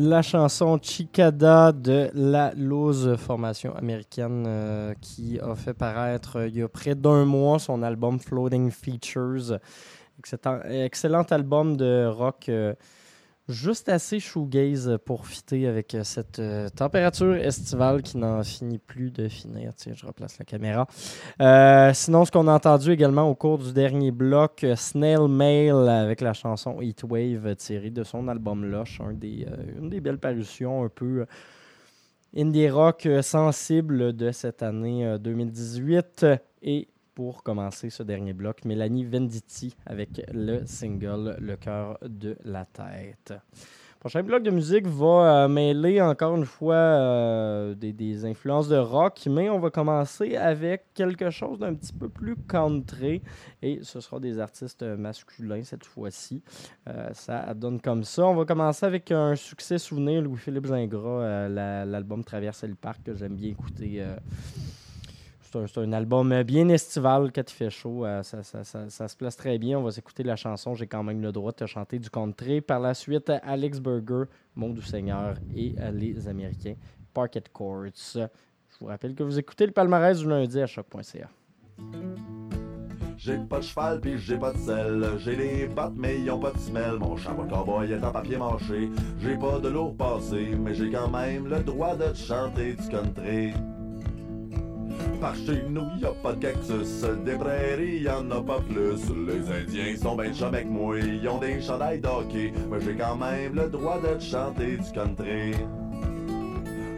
la 0.00 0.22
chanson 0.22 0.78
Chicada 0.80 1.72
de 1.72 2.10
la 2.14 2.52
Loose, 2.56 3.16
formation 3.16 3.74
américaine 3.76 4.44
euh, 4.46 4.94
qui 5.00 5.38
a 5.38 5.54
fait 5.54 5.74
paraître 5.74 6.36
euh, 6.36 6.48
il 6.48 6.56
y 6.56 6.62
a 6.62 6.68
près 6.68 6.94
d'un 6.94 7.26
mois 7.26 7.58
son 7.58 7.82
album 7.82 8.18
Floating 8.18 8.70
Features. 8.70 9.58
Excellent, 10.18 10.60
excellent 10.70 11.26
album 11.30 11.76
de 11.76 12.06
rock 12.06 12.48
euh, 12.48 12.74
juste 13.50 13.88
assez 13.88 14.20
shoegaze 14.20 14.98
pour 15.04 15.26
fitter 15.26 15.66
avec 15.66 15.94
euh, 15.94 16.04
cette 16.04 16.38
euh, 16.38 16.68
température 16.68 17.34
estivale 17.34 18.02
qui 18.02 18.16
n'en 18.18 18.42
finit 18.42 18.78
plus 18.78 19.10
de 19.10 19.28
finir. 19.28 19.72
Tiens, 19.76 19.92
je 19.94 20.06
replace 20.06 20.38
la 20.38 20.44
caméra. 20.44 20.86
Euh, 21.40 21.92
sinon, 21.94 22.24
ce 22.24 22.30
qu'on 22.30 22.48
a 22.48 22.52
entendu 22.52 22.92
également 22.92 23.28
au 23.28 23.34
cours 23.34 23.58
du 23.58 23.72
dernier 23.72 24.10
bloc, 24.10 24.64
Snail 24.76 25.28
Mail 25.28 25.88
avec 25.88 26.20
la 26.20 26.32
chanson 26.32 26.80
Heatwave 26.80 27.56
tirée 27.56 27.90
de 27.90 28.04
son 28.04 28.28
album 28.28 28.64
Lush, 28.64 29.00
des, 29.12 29.46
une 29.78 29.90
des 29.90 30.00
belles 30.00 30.18
parutions 30.18 30.84
un 30.84 30.88
peu 30.88 31.26
indie 32.36 32.68
rock 32.68 33.08
sensible 33.22 34.14
de 34.14 34.30
cette 34.30 34.62
année 34.62 35.06
euh, 35.06 35.18
2018. 35.18 36.26
Et 36.62 36.88
pour 37.14 37.42
commencer 37.42 37.90
ce 37.90 38.02
dernier 38.02 38.32
bloc, 38.32 38.64
Mélanie 38.64 39.04
Venditti 39.04 39.76
avec 39.86 40.20
le 40.32 40.64
single 40.66 41.36
Le 41.40 41.56
cœur 41.56 41.98
de 42.02 42.36
la 42.44 42.64
tête. 42.64 43.34
Prochain 44.00 44.22
bloc 44.22 44.42
de 44.42 44.50
musique 44.50 44.86
va 44.86 45.44
euh, 45.44 45.48
mêler 45.48 46.00
encore 46.00 46.34
une 46.34 46.46
fois 46.46 46.72
euh, 46.74 47.74
des, 47.74 48.24
influences 48.24 48.66
de 48.66 48.78
rock, 48.78 49.28
mais 49.28 49.50
on 49.50 49.58
va 49.58 49.68
commencer 49.68 50.36
avec 50.36 50.84
quelque 50.94 51.28
chose 51.28 51.58
d'un 51.58 51.74
petit 51.74 51.92
peu 51.92 52.08
plus 52.08 52.34
country 52.34 53.20
et 53.60 53.80
ce 53.82 54.00
sera 54.00 54.18
des 54.18 54.38
artistes 54.38 54.82
masculins 54.82 55.62
cette 55.64 55.84
fois-ci. 55.84 56.42
Euh, 56.88 57.10
ça 57.12 57.52
donne 57.52 57.78
comme 57.78 58.02
ça. 58.02 58.24
On 58.26 58.34
va 58.34 58.46
commencer 58.46 58.86
avec 58.86 59.10
un 59.10 59.36
succès 59.36 59.76
souvenir, 59.76 60.22
Louis-Philippe 60.22 60.64
Gingras, 60.64 61.48
la- 61.50 61.84
l'album 61.84 62.24
Traverser 62.24 62.68
le 62.68 62.76
parc 62.76 63.02
que 63.02 63.14
j'aime 63.14 63.34
bien 63.36 63.50
écouter. 63.50 64.02
C'est 65.52 65.78
un, 65.78 65.92
album 65.92 66.42
bien 66.42 66.68
estival 66.68 67.32
quand 67.32 67.50
il 67.50 67.54
fait 67.54 67.70
chaud. 67.70 68.04
euh, 68.04 68.22
ça, 68.22 69.08
se 69.08 69.16
place 69.16 69.36
très 69.36 69.58
bien. 69.58 69.78
On 69.78 69.82
va 69.82 69.90
s'écouter 69.90 70.22
la 70.22 70.36
chanson. 70.36 70.74
J'ai 70.74 70.86
quand 70.86 71.02
même 71.02 71.20
le 71.20 71.32
droit 71.32 71.52
de 71.52 71.56
te 71.56 71.66
chanter 71.66 71.98
du 71.98 72.08
country. 72.10 72.60
Par 72.60 72.80
la 72.80 72.94
suite, 72.94 73.32
Alex 73.42 73.80
Burger, 73.80 74.24
Mon 74.54 74.70
Doux 74.70 74.82
Seigneur 74.82 75.36
et 75.54 75.74
euh, 75.80 75.90
les 75.90 76.28
Américains, 76.28 76.74
Parket 77.12 77.48
Courts. 77.52 77.86
Je 78.14 78.26
vous 78.80 78.86
rappelle 78.86 79.14
que 79.14 79.22
vous 79.22 79.38
écoutez 79.38 79.66
le 79.66 79.72
palmarès 79.72 80.18
du 80.18 80.28
lundi 80.28 80.60
à 80.60 80.66
choc.ca. 80.66 81.28
J'ai 83.16 83.36
pas 83.36 83.58
de 83.58 83.64
cheval 83.64 84.00
pis 84.00 84.16
j'ai 84.16 84.38
pas 84.38 84.52
de 84.52 84.58
sel. 84.58 85.04
J'ai 85.18 85.36
des 85.36 85.68
pattes 85.74 85.92
mais 85.94 86.20
ils 86.20 86.30
ont 86.30 86.38
pas 86.38 86.52
de 86.52 86.58
semelle. 86.58 86.98
Mon 86.98 87.16
chapeau 87.16 87.44
de 87.44 87.50
cowboy 87.50 87.92
est 87.92 88.02
en 88.02 88.12
papier 88.12 88.38
mâché. 88.38 88.88
J'ai 89.20 89.36
pas 89.36 89.58
de 89.58 89.68
lourd 89.68 89.94
passé, 89.94 90.56
mais 90.58 90.74
j'ai 90.74 90.90
quand 90.90 91.10
même 91.10 91.46
le 91.46 91.62
droit 91.62 91.94
de 91.96 92.08
te 92.12 92.16
chanter 92.16 92.72
du 92.72 92.88
country. 92.88 93.52
Par 95.20 95.34
chez 95.34 95.62
nous, 95.68 95.86
y 96.00 96.06
a 96.06 96.12
pas 96.22 96.32
de 96.32 96.38
cactus, 96.38 97.04
des 97.26 97.34
prairies, 97.34 97.98
y 97.98 98.08
en 98.08 98.30
a 98.30 98.40
pas 98.40 98.60
plus. 98.60 99.02
Les 99.26 99.50
Indiens 99.52 99.96
sont 100.00 100.16
ben 100.16 100.32
chum 100.32 100.48
avec 100.48 100.66
moi, 100.66 100.98
ils 100.98 101.28
ont 101.28 101.36
des 101.36 101.60
chandails 101.60 102.00
d'hockey, 102.00 102.54
mais 102.70 102.80
j'ai 102.80 102.94
quand 102.94 103.16
même 103.16 103.54
le 103.54 103.68
droit 103.68 104.00
de 104.00 104.14
te 104.14 104.22
chanter 104.22 104.78
du 104.78 104.92
country. 104.92 105.52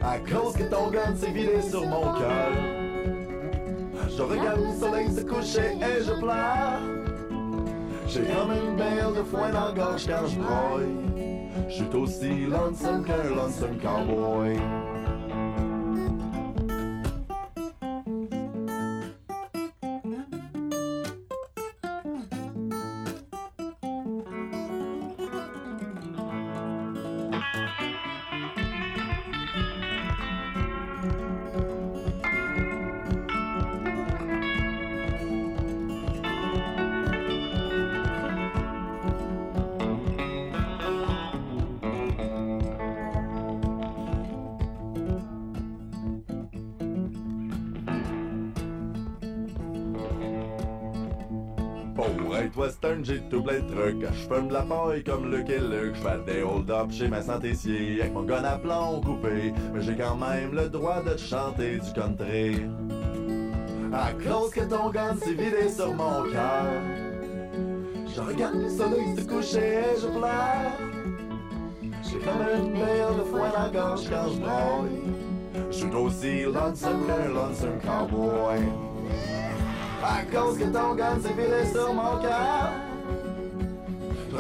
À 0.01 0.19
cause 0.19 0.55
que 0.55 0.63
ton 0.65 0.89
gun 0.91 1.17
s'est 1.17 1.33
vidé 1.33 1.61
sur 1.63 1.85
mon 1.85 2.13
cœur. 2.13 2.53
Je 4.17 4.23
regarde 4.23 4.61
le 4.61 4.79
soleil 4.79 5.11
se 5.11 5.23
coucher 5.23 5.77
et 5.81 6.05
je 6.05 6.13
pleure. 6.21 6.81
J'ai 8.07 8.21
comme 8.21 8.53
une 8.53 8.77
belle 8.77 9.15
de 9.17 9.23
foin 9.25 9.51
dans 9.51 9.67
la 9.67 9.73
gorge 9.73 10.07
quand 10.07 10.27
je 10.29 10.39
broille. 10.39 11.13
Je 11.69 11.75
suis 11.75 11.97
aussi 11.97 12.47
lonesome 12.47 13.05
qu'un 13.05 13.35
lonesome 13.35 13.79
cowboy. 13.83 14.59
J'ai 53.05 53.21
tout 53.31 53.43
plein 53.43 53.61
de 53.61 53.69
trucs. 53.69 54.01
Je 54.01 54.35
fume 54.35 54.49
de 54.49 54.53
la 54.53 54.63
paille 54.63 55.03
comme 55.05 55.31
le 55.31 55.39
Luke. 55.39 55.95
Je 55.95 56.01
fais 56.01 56.33
des 56.33 56.43
hold-up 56.43 56.91
chez 56.91 57.09
ma 57.09 57.23
santécier 57.23 58.01
avec 58.01 58.13
mon 58.13 58.23
gun 58.23 58.45
à 58.45 58.59
plomb 58.59 59.01
coupé. 59.01 59.53
Mais 59.73 59.83
j'ai 59.83 59.97
quand 59.97 60.17
même 60.17 60.55
le 60.55 60.69
droit 60.69 61.03
de 61.03 61.11
te 61.11 61.21
chanter 61.21 61.79
du 61.79 61.93
country. 61.93 62.67
À 63.93 64.13
cause 64.13 64.51
que 64.51 64.61
ton 64.61 64.91
gun 64.91 65.17
s'est 65.17 65.35
vidé 65.35 65.69
sur 65.69 65.93
mon 65.95 66.23
cœur. 66.31 66.65
Je 68.15 68.21
regarde 68.21 68.57
le 68.57 68.69
soleil 68.69 69.17
se 69.17 69.25
coucher 69.27 69.81
et 69.81 70.01
je 70.01 70.07
pleure. 70.07 70.73
J'ai 72.03 72.19
comme 72.19 72.43
une 72.55 72.73
belle 72.73 73.17
de 73.17 73.31
dans 73.31 73.63
la 73.63 73.69
gorge 73.71 74.09
quand 74.09 74.31
je 74.33 74.39
broille. 74.39 75.71
Je 75.71 75.77
suis 75.77 75.95
aussi 75.95 76.43
lonesome 76.45 77.07
qu'un 77.07 77.29
lonesome 77.29 77.79
cowboy. 77.83 78.61
À 80.05 80.23
cause 80.25 80.59
que 80.59 80.65
ton 80.65 80.95
gun 80.95 81.19
s'est 81.21 81.29
vidé 81.29 81.65
sur 81.73 81.95
mon 81.95 82.19
cœur. 82.21 82.82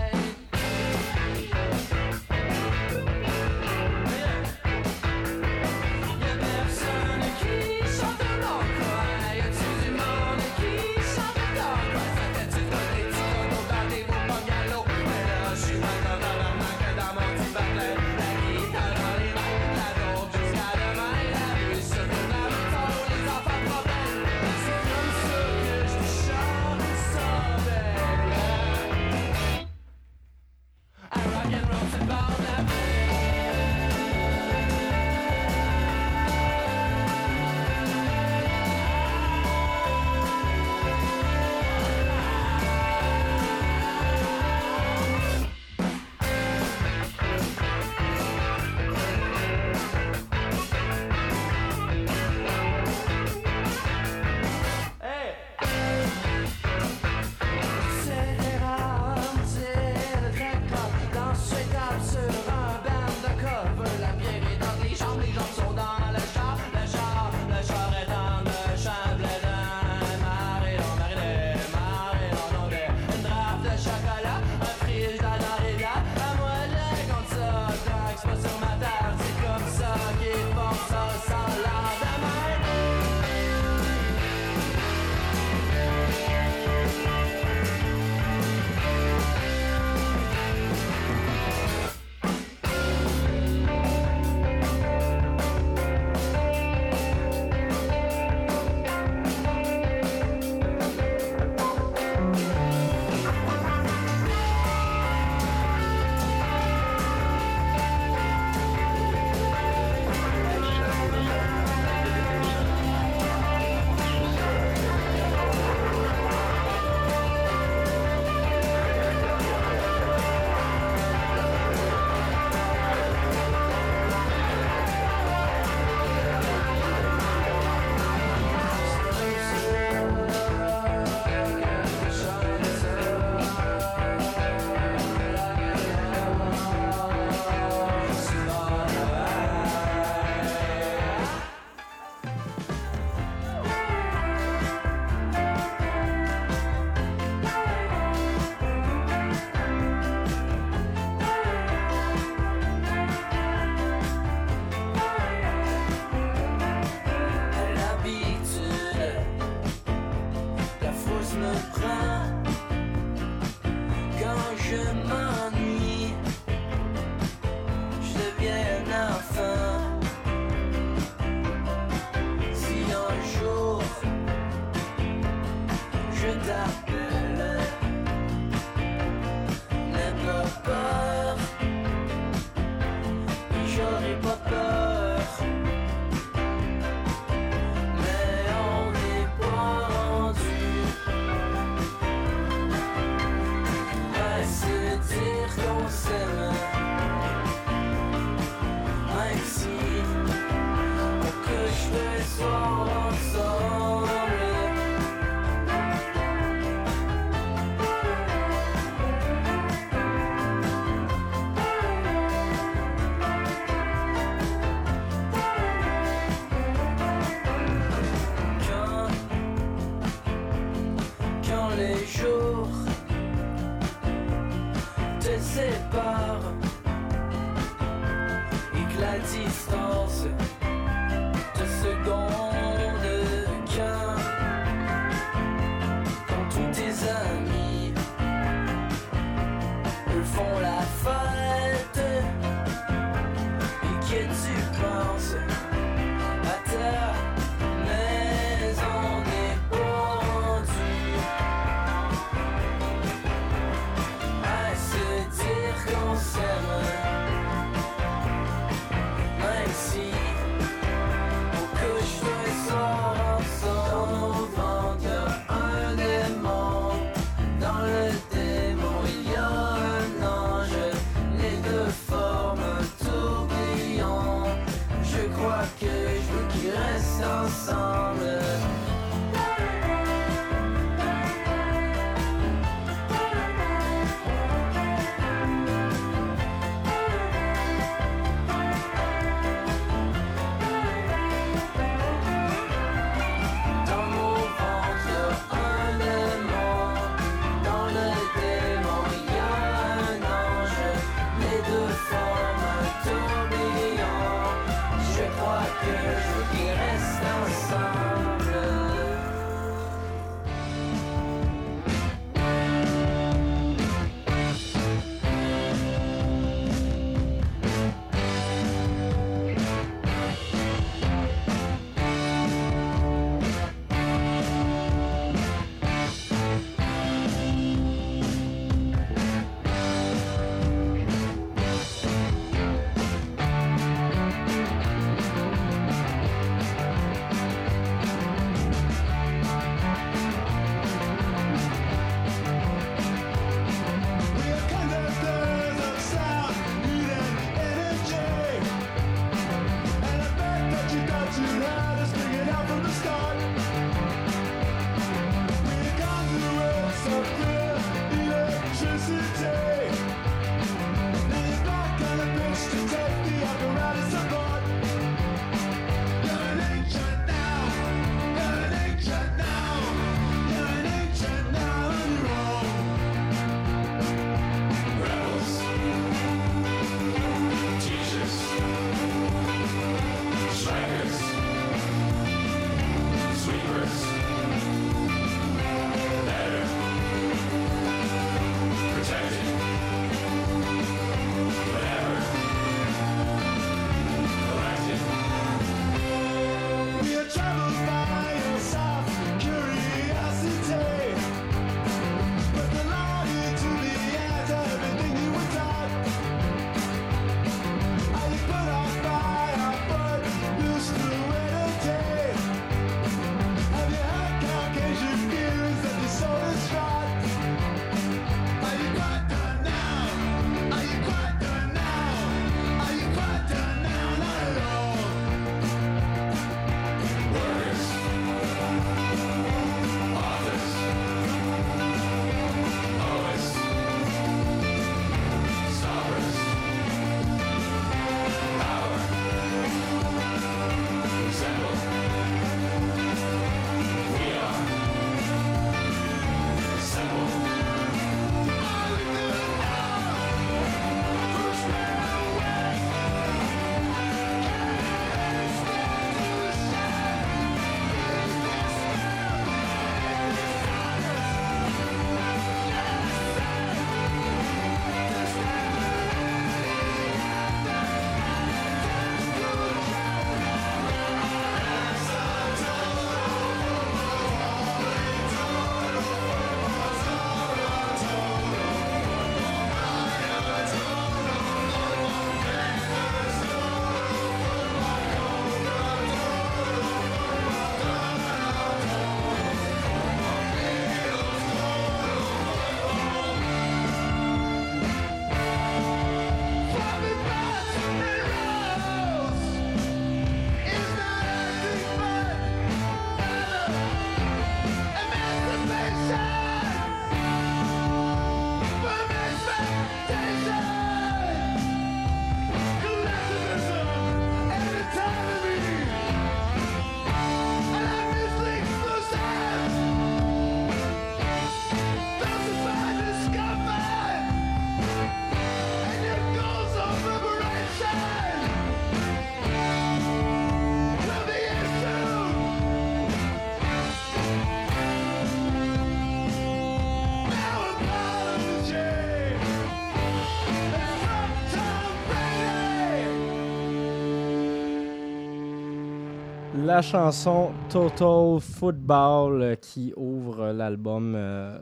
La 546.78 546.82
chanson 546.82 547.50
Total 547.68 548.38
Football 548.38 549.42
euh, 549.42 549.54
qui 549.56 549.92
ouvre 549.96 550.52
l'album, 550.52 551.14
euh, 551.16 551.58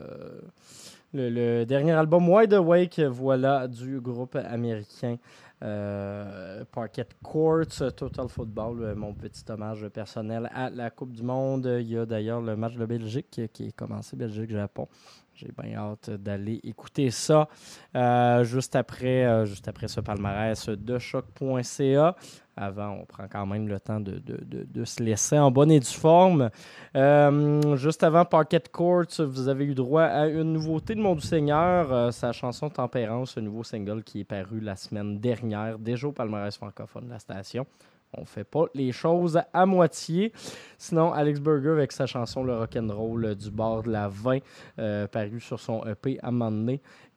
le, 1.11 1.63
dernier 1.63 1.93
album 1.93 2.29
Wide 2.29 2.53
Awake, 2.53 2.99
voilà, 2.99 3.67
du 3.67 3.99
groupe 3.99 4.35
américain 4.35 5.17
euh, 5.63 6.63
Parquet 6.71 7.07
Courts, 7.23 7.95
Total 7.95 8.29
Football, 8.29 8.83
euh, 8.83 8.95
mon 8.95 9.13
petit 9.15 9.43
hommage 9.49 9.87
personnel 9.87 10.51
à 10.53 10.69
la 10.69 10.91
Coupe 10.91 11.13
du 11.13 11.23
Monde. 11.23 11.67
Il 11.79 11.89
y 11.89 11.97
a 11.97 12.05
d'ailleurs 12.05 12.41
le 12.41 12.55
match 12.55 12.75
de 12.75 12.85
Belgique 12.85 13.41
qui 13.51 13.65
est 13.65 13.75
commencé, 13.75 14.15
Belgique-Japon. 14.15 14.87
J'ai 15.37 15.51
bien 15.55 15.77
hâte 15.77 16.09
d'aller 16.09 16.59
écouter 16.63 17.11
ça 17.11 17.47
euh, 17.95 18.43
juste, 18.43 18.75
après, 18.75 19.23
euh, 19.23 19.45
juste 19.45 19.67
après 19.67 19.87
ce 19.87 20.01
palmarès 20.01 20.67
de 20.67 20.97
choc.ca. 20.97 22.15
Avant, 22.55 22.97
on 23.01 23.05
prend 23.05 23.27
quand 23.29 23.45
même 23.45 23.67
le 23.67 23.79
temps 23.79 23.99
de, 23.99 24.83
se 24.83 25.03
laisser 25.03 25.37
en 25.37 25.51
bonne 25.51 25.69
et 25.69 25.79
due 25.79 25.85
forme. 25.85 26.49
Euh, 26.95 27.75
juste 27.75 28.03
avant 28.03 28.25
Parquet 28.25 28.63
Courts, 28.71 29.19
vous 29.19 29.47
avez 29.47 29.65
eu 29.65 29.75
droit 29.75 30.05
à 30.05 30.25
une 30.25 30.53
nouveauté 30.53 30.95
de 30.95 31.01
Mon 31.01 31.13
du 31.13 31.21
Seigneur, 31.21 32.11
sa 32.11 32.31
chanson 32.31 32.71
Tempérance, 32.71 33.37
un 33.37 33.41
nouveau 33.41 33.63
single 33.63 34.01
qui 34.01 34.21
est 34.21 34.23
paru 34.23 34.59
la 34.59 34.75
semaine 34.75 35.19
dernière, 35.19 35.77
déjà 35.77 36.07
au 36.07 36.13
palmarès 36.13 36.57
francophone 36.57 37.05
de 37.05 37.11
la 37.11 37.19
station. 37.19 37.67
On 38.13 38.25
fait 38.25 38.43
pas 38.43 38.65
les 38.73 38.91
choses 38.91 39.39
à 39.53 39.65
moitié. 39.65 40.31
Sinon, 40.77 41.11
Alex 41.11 41.39
Burger 41.39 41.71
avec 41.71 41.91
sa 41.91 42.05
chanson 42.05 42.43
Le 42.43 42.57
Rock'n'Roll 42.57 43.35
du 43.35 43.51
bord 43.51 43.83
de 43.83 43.91
la 43.91 44.07
20, 44.07 44.39
euh, 44.79 45.07
paru 45.07 45.39
sur 45.39 45.59
son 45.59 45.85
EP 45.85 46.17
à. 46.23 46.31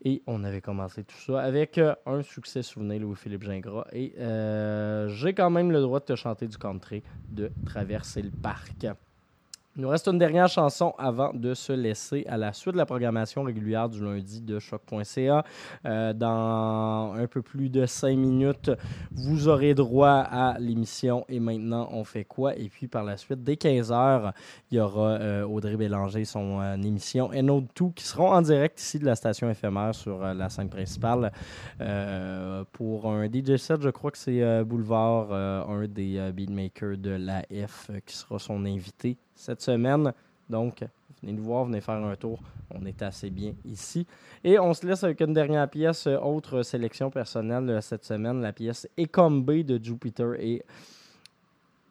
Et 0.03 0.23
on 0.27 0.45
avait 0.45 0.61
commencé 0.61 1.05
tout 1.05 1.17
ça 1.17 1.41
avec 1.41 1.79
euh, 1.79 1.95
un 2.07 2.23
succès 2.23 2.63
souvenir, 2.63 3.01
Louis-Philippe 3.01 3.45
Gingras. 3.45 3.87
Et 3.93 4.15
euh, 4.19 5.09
j'ai 5.09 5.35
quand 5.35 5.51
même 5.51 5.71
le 5.71 5.81
droit 5.81 6.01
de 6.01 6.07
te 6.07 6.17
chanter 6.17 6.49
du 6.49 6.57
country, 6.57 7.03
de 7.29 7.51
traverser 7.67 8.23
le 8.23 8.31
parc. 8.31 8.87
Il 9.81 9.85
nous 9.85 9.89
reste 9.89 10.09
une 10.09 10.19
dernière 10.19 10.49
chanson 10.49 10.93
avant 10.99 11.33
de 11.33 11.55
se 11.55 11.73
laisser 11.73 12.27
à 12.29 12.37
la 12.37 12.53
suite 12.53 12.75
de 12.75 12.77
la 12.77 12.85
programmation 12.85 13.45
régulière 13.45 13.89
du 13.89 14.05
lundi 14.05 14.43
de 14.43 14.59
choc.ca. 14.59 15.43
Euh, 15.87 16.13
dans 16.13 17.15
un 17.15 17.27
peu 17.27 17.41
plus 17.41 17.71
de 17.71 17.87
cinq 17.87 18.15
minutes, 18.15 18.71
vous 19.11 19.49
aurez 19.49 19.73
droit 19.73 20.19
à 20.19 20.59
l'émission 20.59 21.25
Et 21.31 21.41
maintenant, 21.41 21.89
on 21.93 22.05
fait 22.05 22.27
quoi? 22.27 22.55
Et 22.57 22.69
puis 22.69 22.89
par 22.89 23.05
la 23.05 23.17
suite, 23.17 23.43
dès 23.43 23.55
15h, 23.55 24.33
il 24.71 24.77
y 24.77 24.81
aura 24.81 25.13
euh, 25.13 25.47
Audrey 25.47 25.79
Bélanger, 25.79 26.27
son 26.27 26.61
euh, 26.61 26.75
émission 26.75 27.31
NO2 27.31 27.95
qui 27.95 28.05
seront 28.05 28.33
en 28.33 28.43
direct 28.43 28.79
ici 28.79 28.99
de 28.99 29.07
la 29.07 29.17
station 29.17 29.49
éphémère 29.49 29.95
sur 29.95 30.19
la 30.19 30.51
scène 30.51 30.69
principale 30.69 31.33
pour 32.73 33.11
un 33.11 33.25
DJ 33.29 33.57
set. 33.57 33.81
Je 33.81 33.89
crois 33.89 34.11
que 34.11 34.19
c'est 34.19 34.63
Boulevard, 34.63 35.33
un 35.33 35.87
des 35.87 36.31
beatmakers 36.35 36.99
de 36.99 37.13
la 37.13 37.45
F 37.67 37.91
qui 38.05 38.15
sera 38.15 38.39
son 38.39 38.67
invité 38.67 39.17
cette 39.41 39.63
semaine. 39.63 40.13
Donc, 40.49 40.85
venez 41.23 41.33
nous 41.33 41.45
voir, 41.45 41.65
venez 41.65 41.81
faire 41.81 41.95
un 41.95 42.17
tour. 42.17 42.41
On 42.75 42.85
est 42.87 43.03
assez 43.03 43.31
bien 43.31 43.53
ici. 43.65 44.07
Et 44.45 44.59
on 44.59 44.73
se 44.75 44.87
laisse 44.87 45.03
avec 45.05 45.21
une 45.21 45.33
dernière 45.33 45.69
pièce, 45.69 46.07
autre 46.07 46.63
sélection 46.63 47.11
personnelle 47.11 47.79
cette 47.83 48.05
semaine, 48.05 48.41
la 48.41 48.53
pièce 48.53 48.89
Ecombé 48.99 49.65
de 49.65 49.83
Jupiter 49.83 50.35
et 50.35 50.63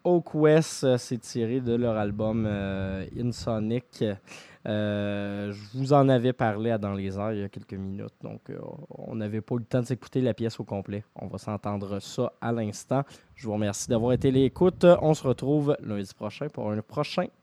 Oak 0.04 0.34
West. 0.36 0.98
C'est 0.98 1.20
tiré 1.20 1.60
de 1.60 1.74
leur 1.74 1.98
album 1.98 2.46
euh, 2.48 3.06
Insonic. 3.20 4.04
Euh, 4.68 5.54
je 5.54 5.78
vous 5.78 5.94
en 5.94 6.10
avais 6.10 6.34
parlé 6.34 6.78
Dans 6.78 6.94
les 6.94 7.18
airs 7.18 7.32
il 7.32 7.40
y 7.40 7.44
a 7.44 7.50
quelques 7.50 7.74
minutes, 7.74 8.14
donc 8.22 8.42
euh, 8.50 8.60
on 8.90 9.16
n'avait 9.16 9.40
pas 9.40 9.56
eu 9.56 9.60
le 9.60 9.64
temps 9.64 9.80
de 9.80 9.86
s'écouter 9.86 10.20
la 10.20 10.34
pièce 10.34 10.60
au 10.60 10.66
complet. 10.66 11.04
On 11.16 11.28
va 11.28 11.38
s'entendre 11.38 12.00
ça 12.00 12.34
à 12.42 12.52
l'instant. 12.52 13.04
Je 13.36 13.48
vous 13.48 13.54
remercie 13.54 13.88
d'avoir 13.90 14.12
été 14.12 14.32
l'écoute. 14.32 14.86
On 15.02 15.14
se 15.14 15.26
retrouve 15.26 15.78
lundi 15.82 16.12
prochain 16.14 16.48
pour 16.50 16.70
un 16.72 16.82
prochain 16.82 17.28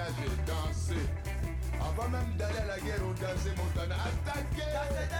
Mariage, 0.00 0.36
danser. 0.46 1.06
Avant 1.78 2.08
même 2.08 2.36
d'aller 2.38 2.58
à 2.58 2.66
la 2.66 2.80
guerre, 2.80 3.00
on 3.04 3.12
dansait 3.12 3.54
Montana. 3.56 3.96
Attaquer! 3.96 5.19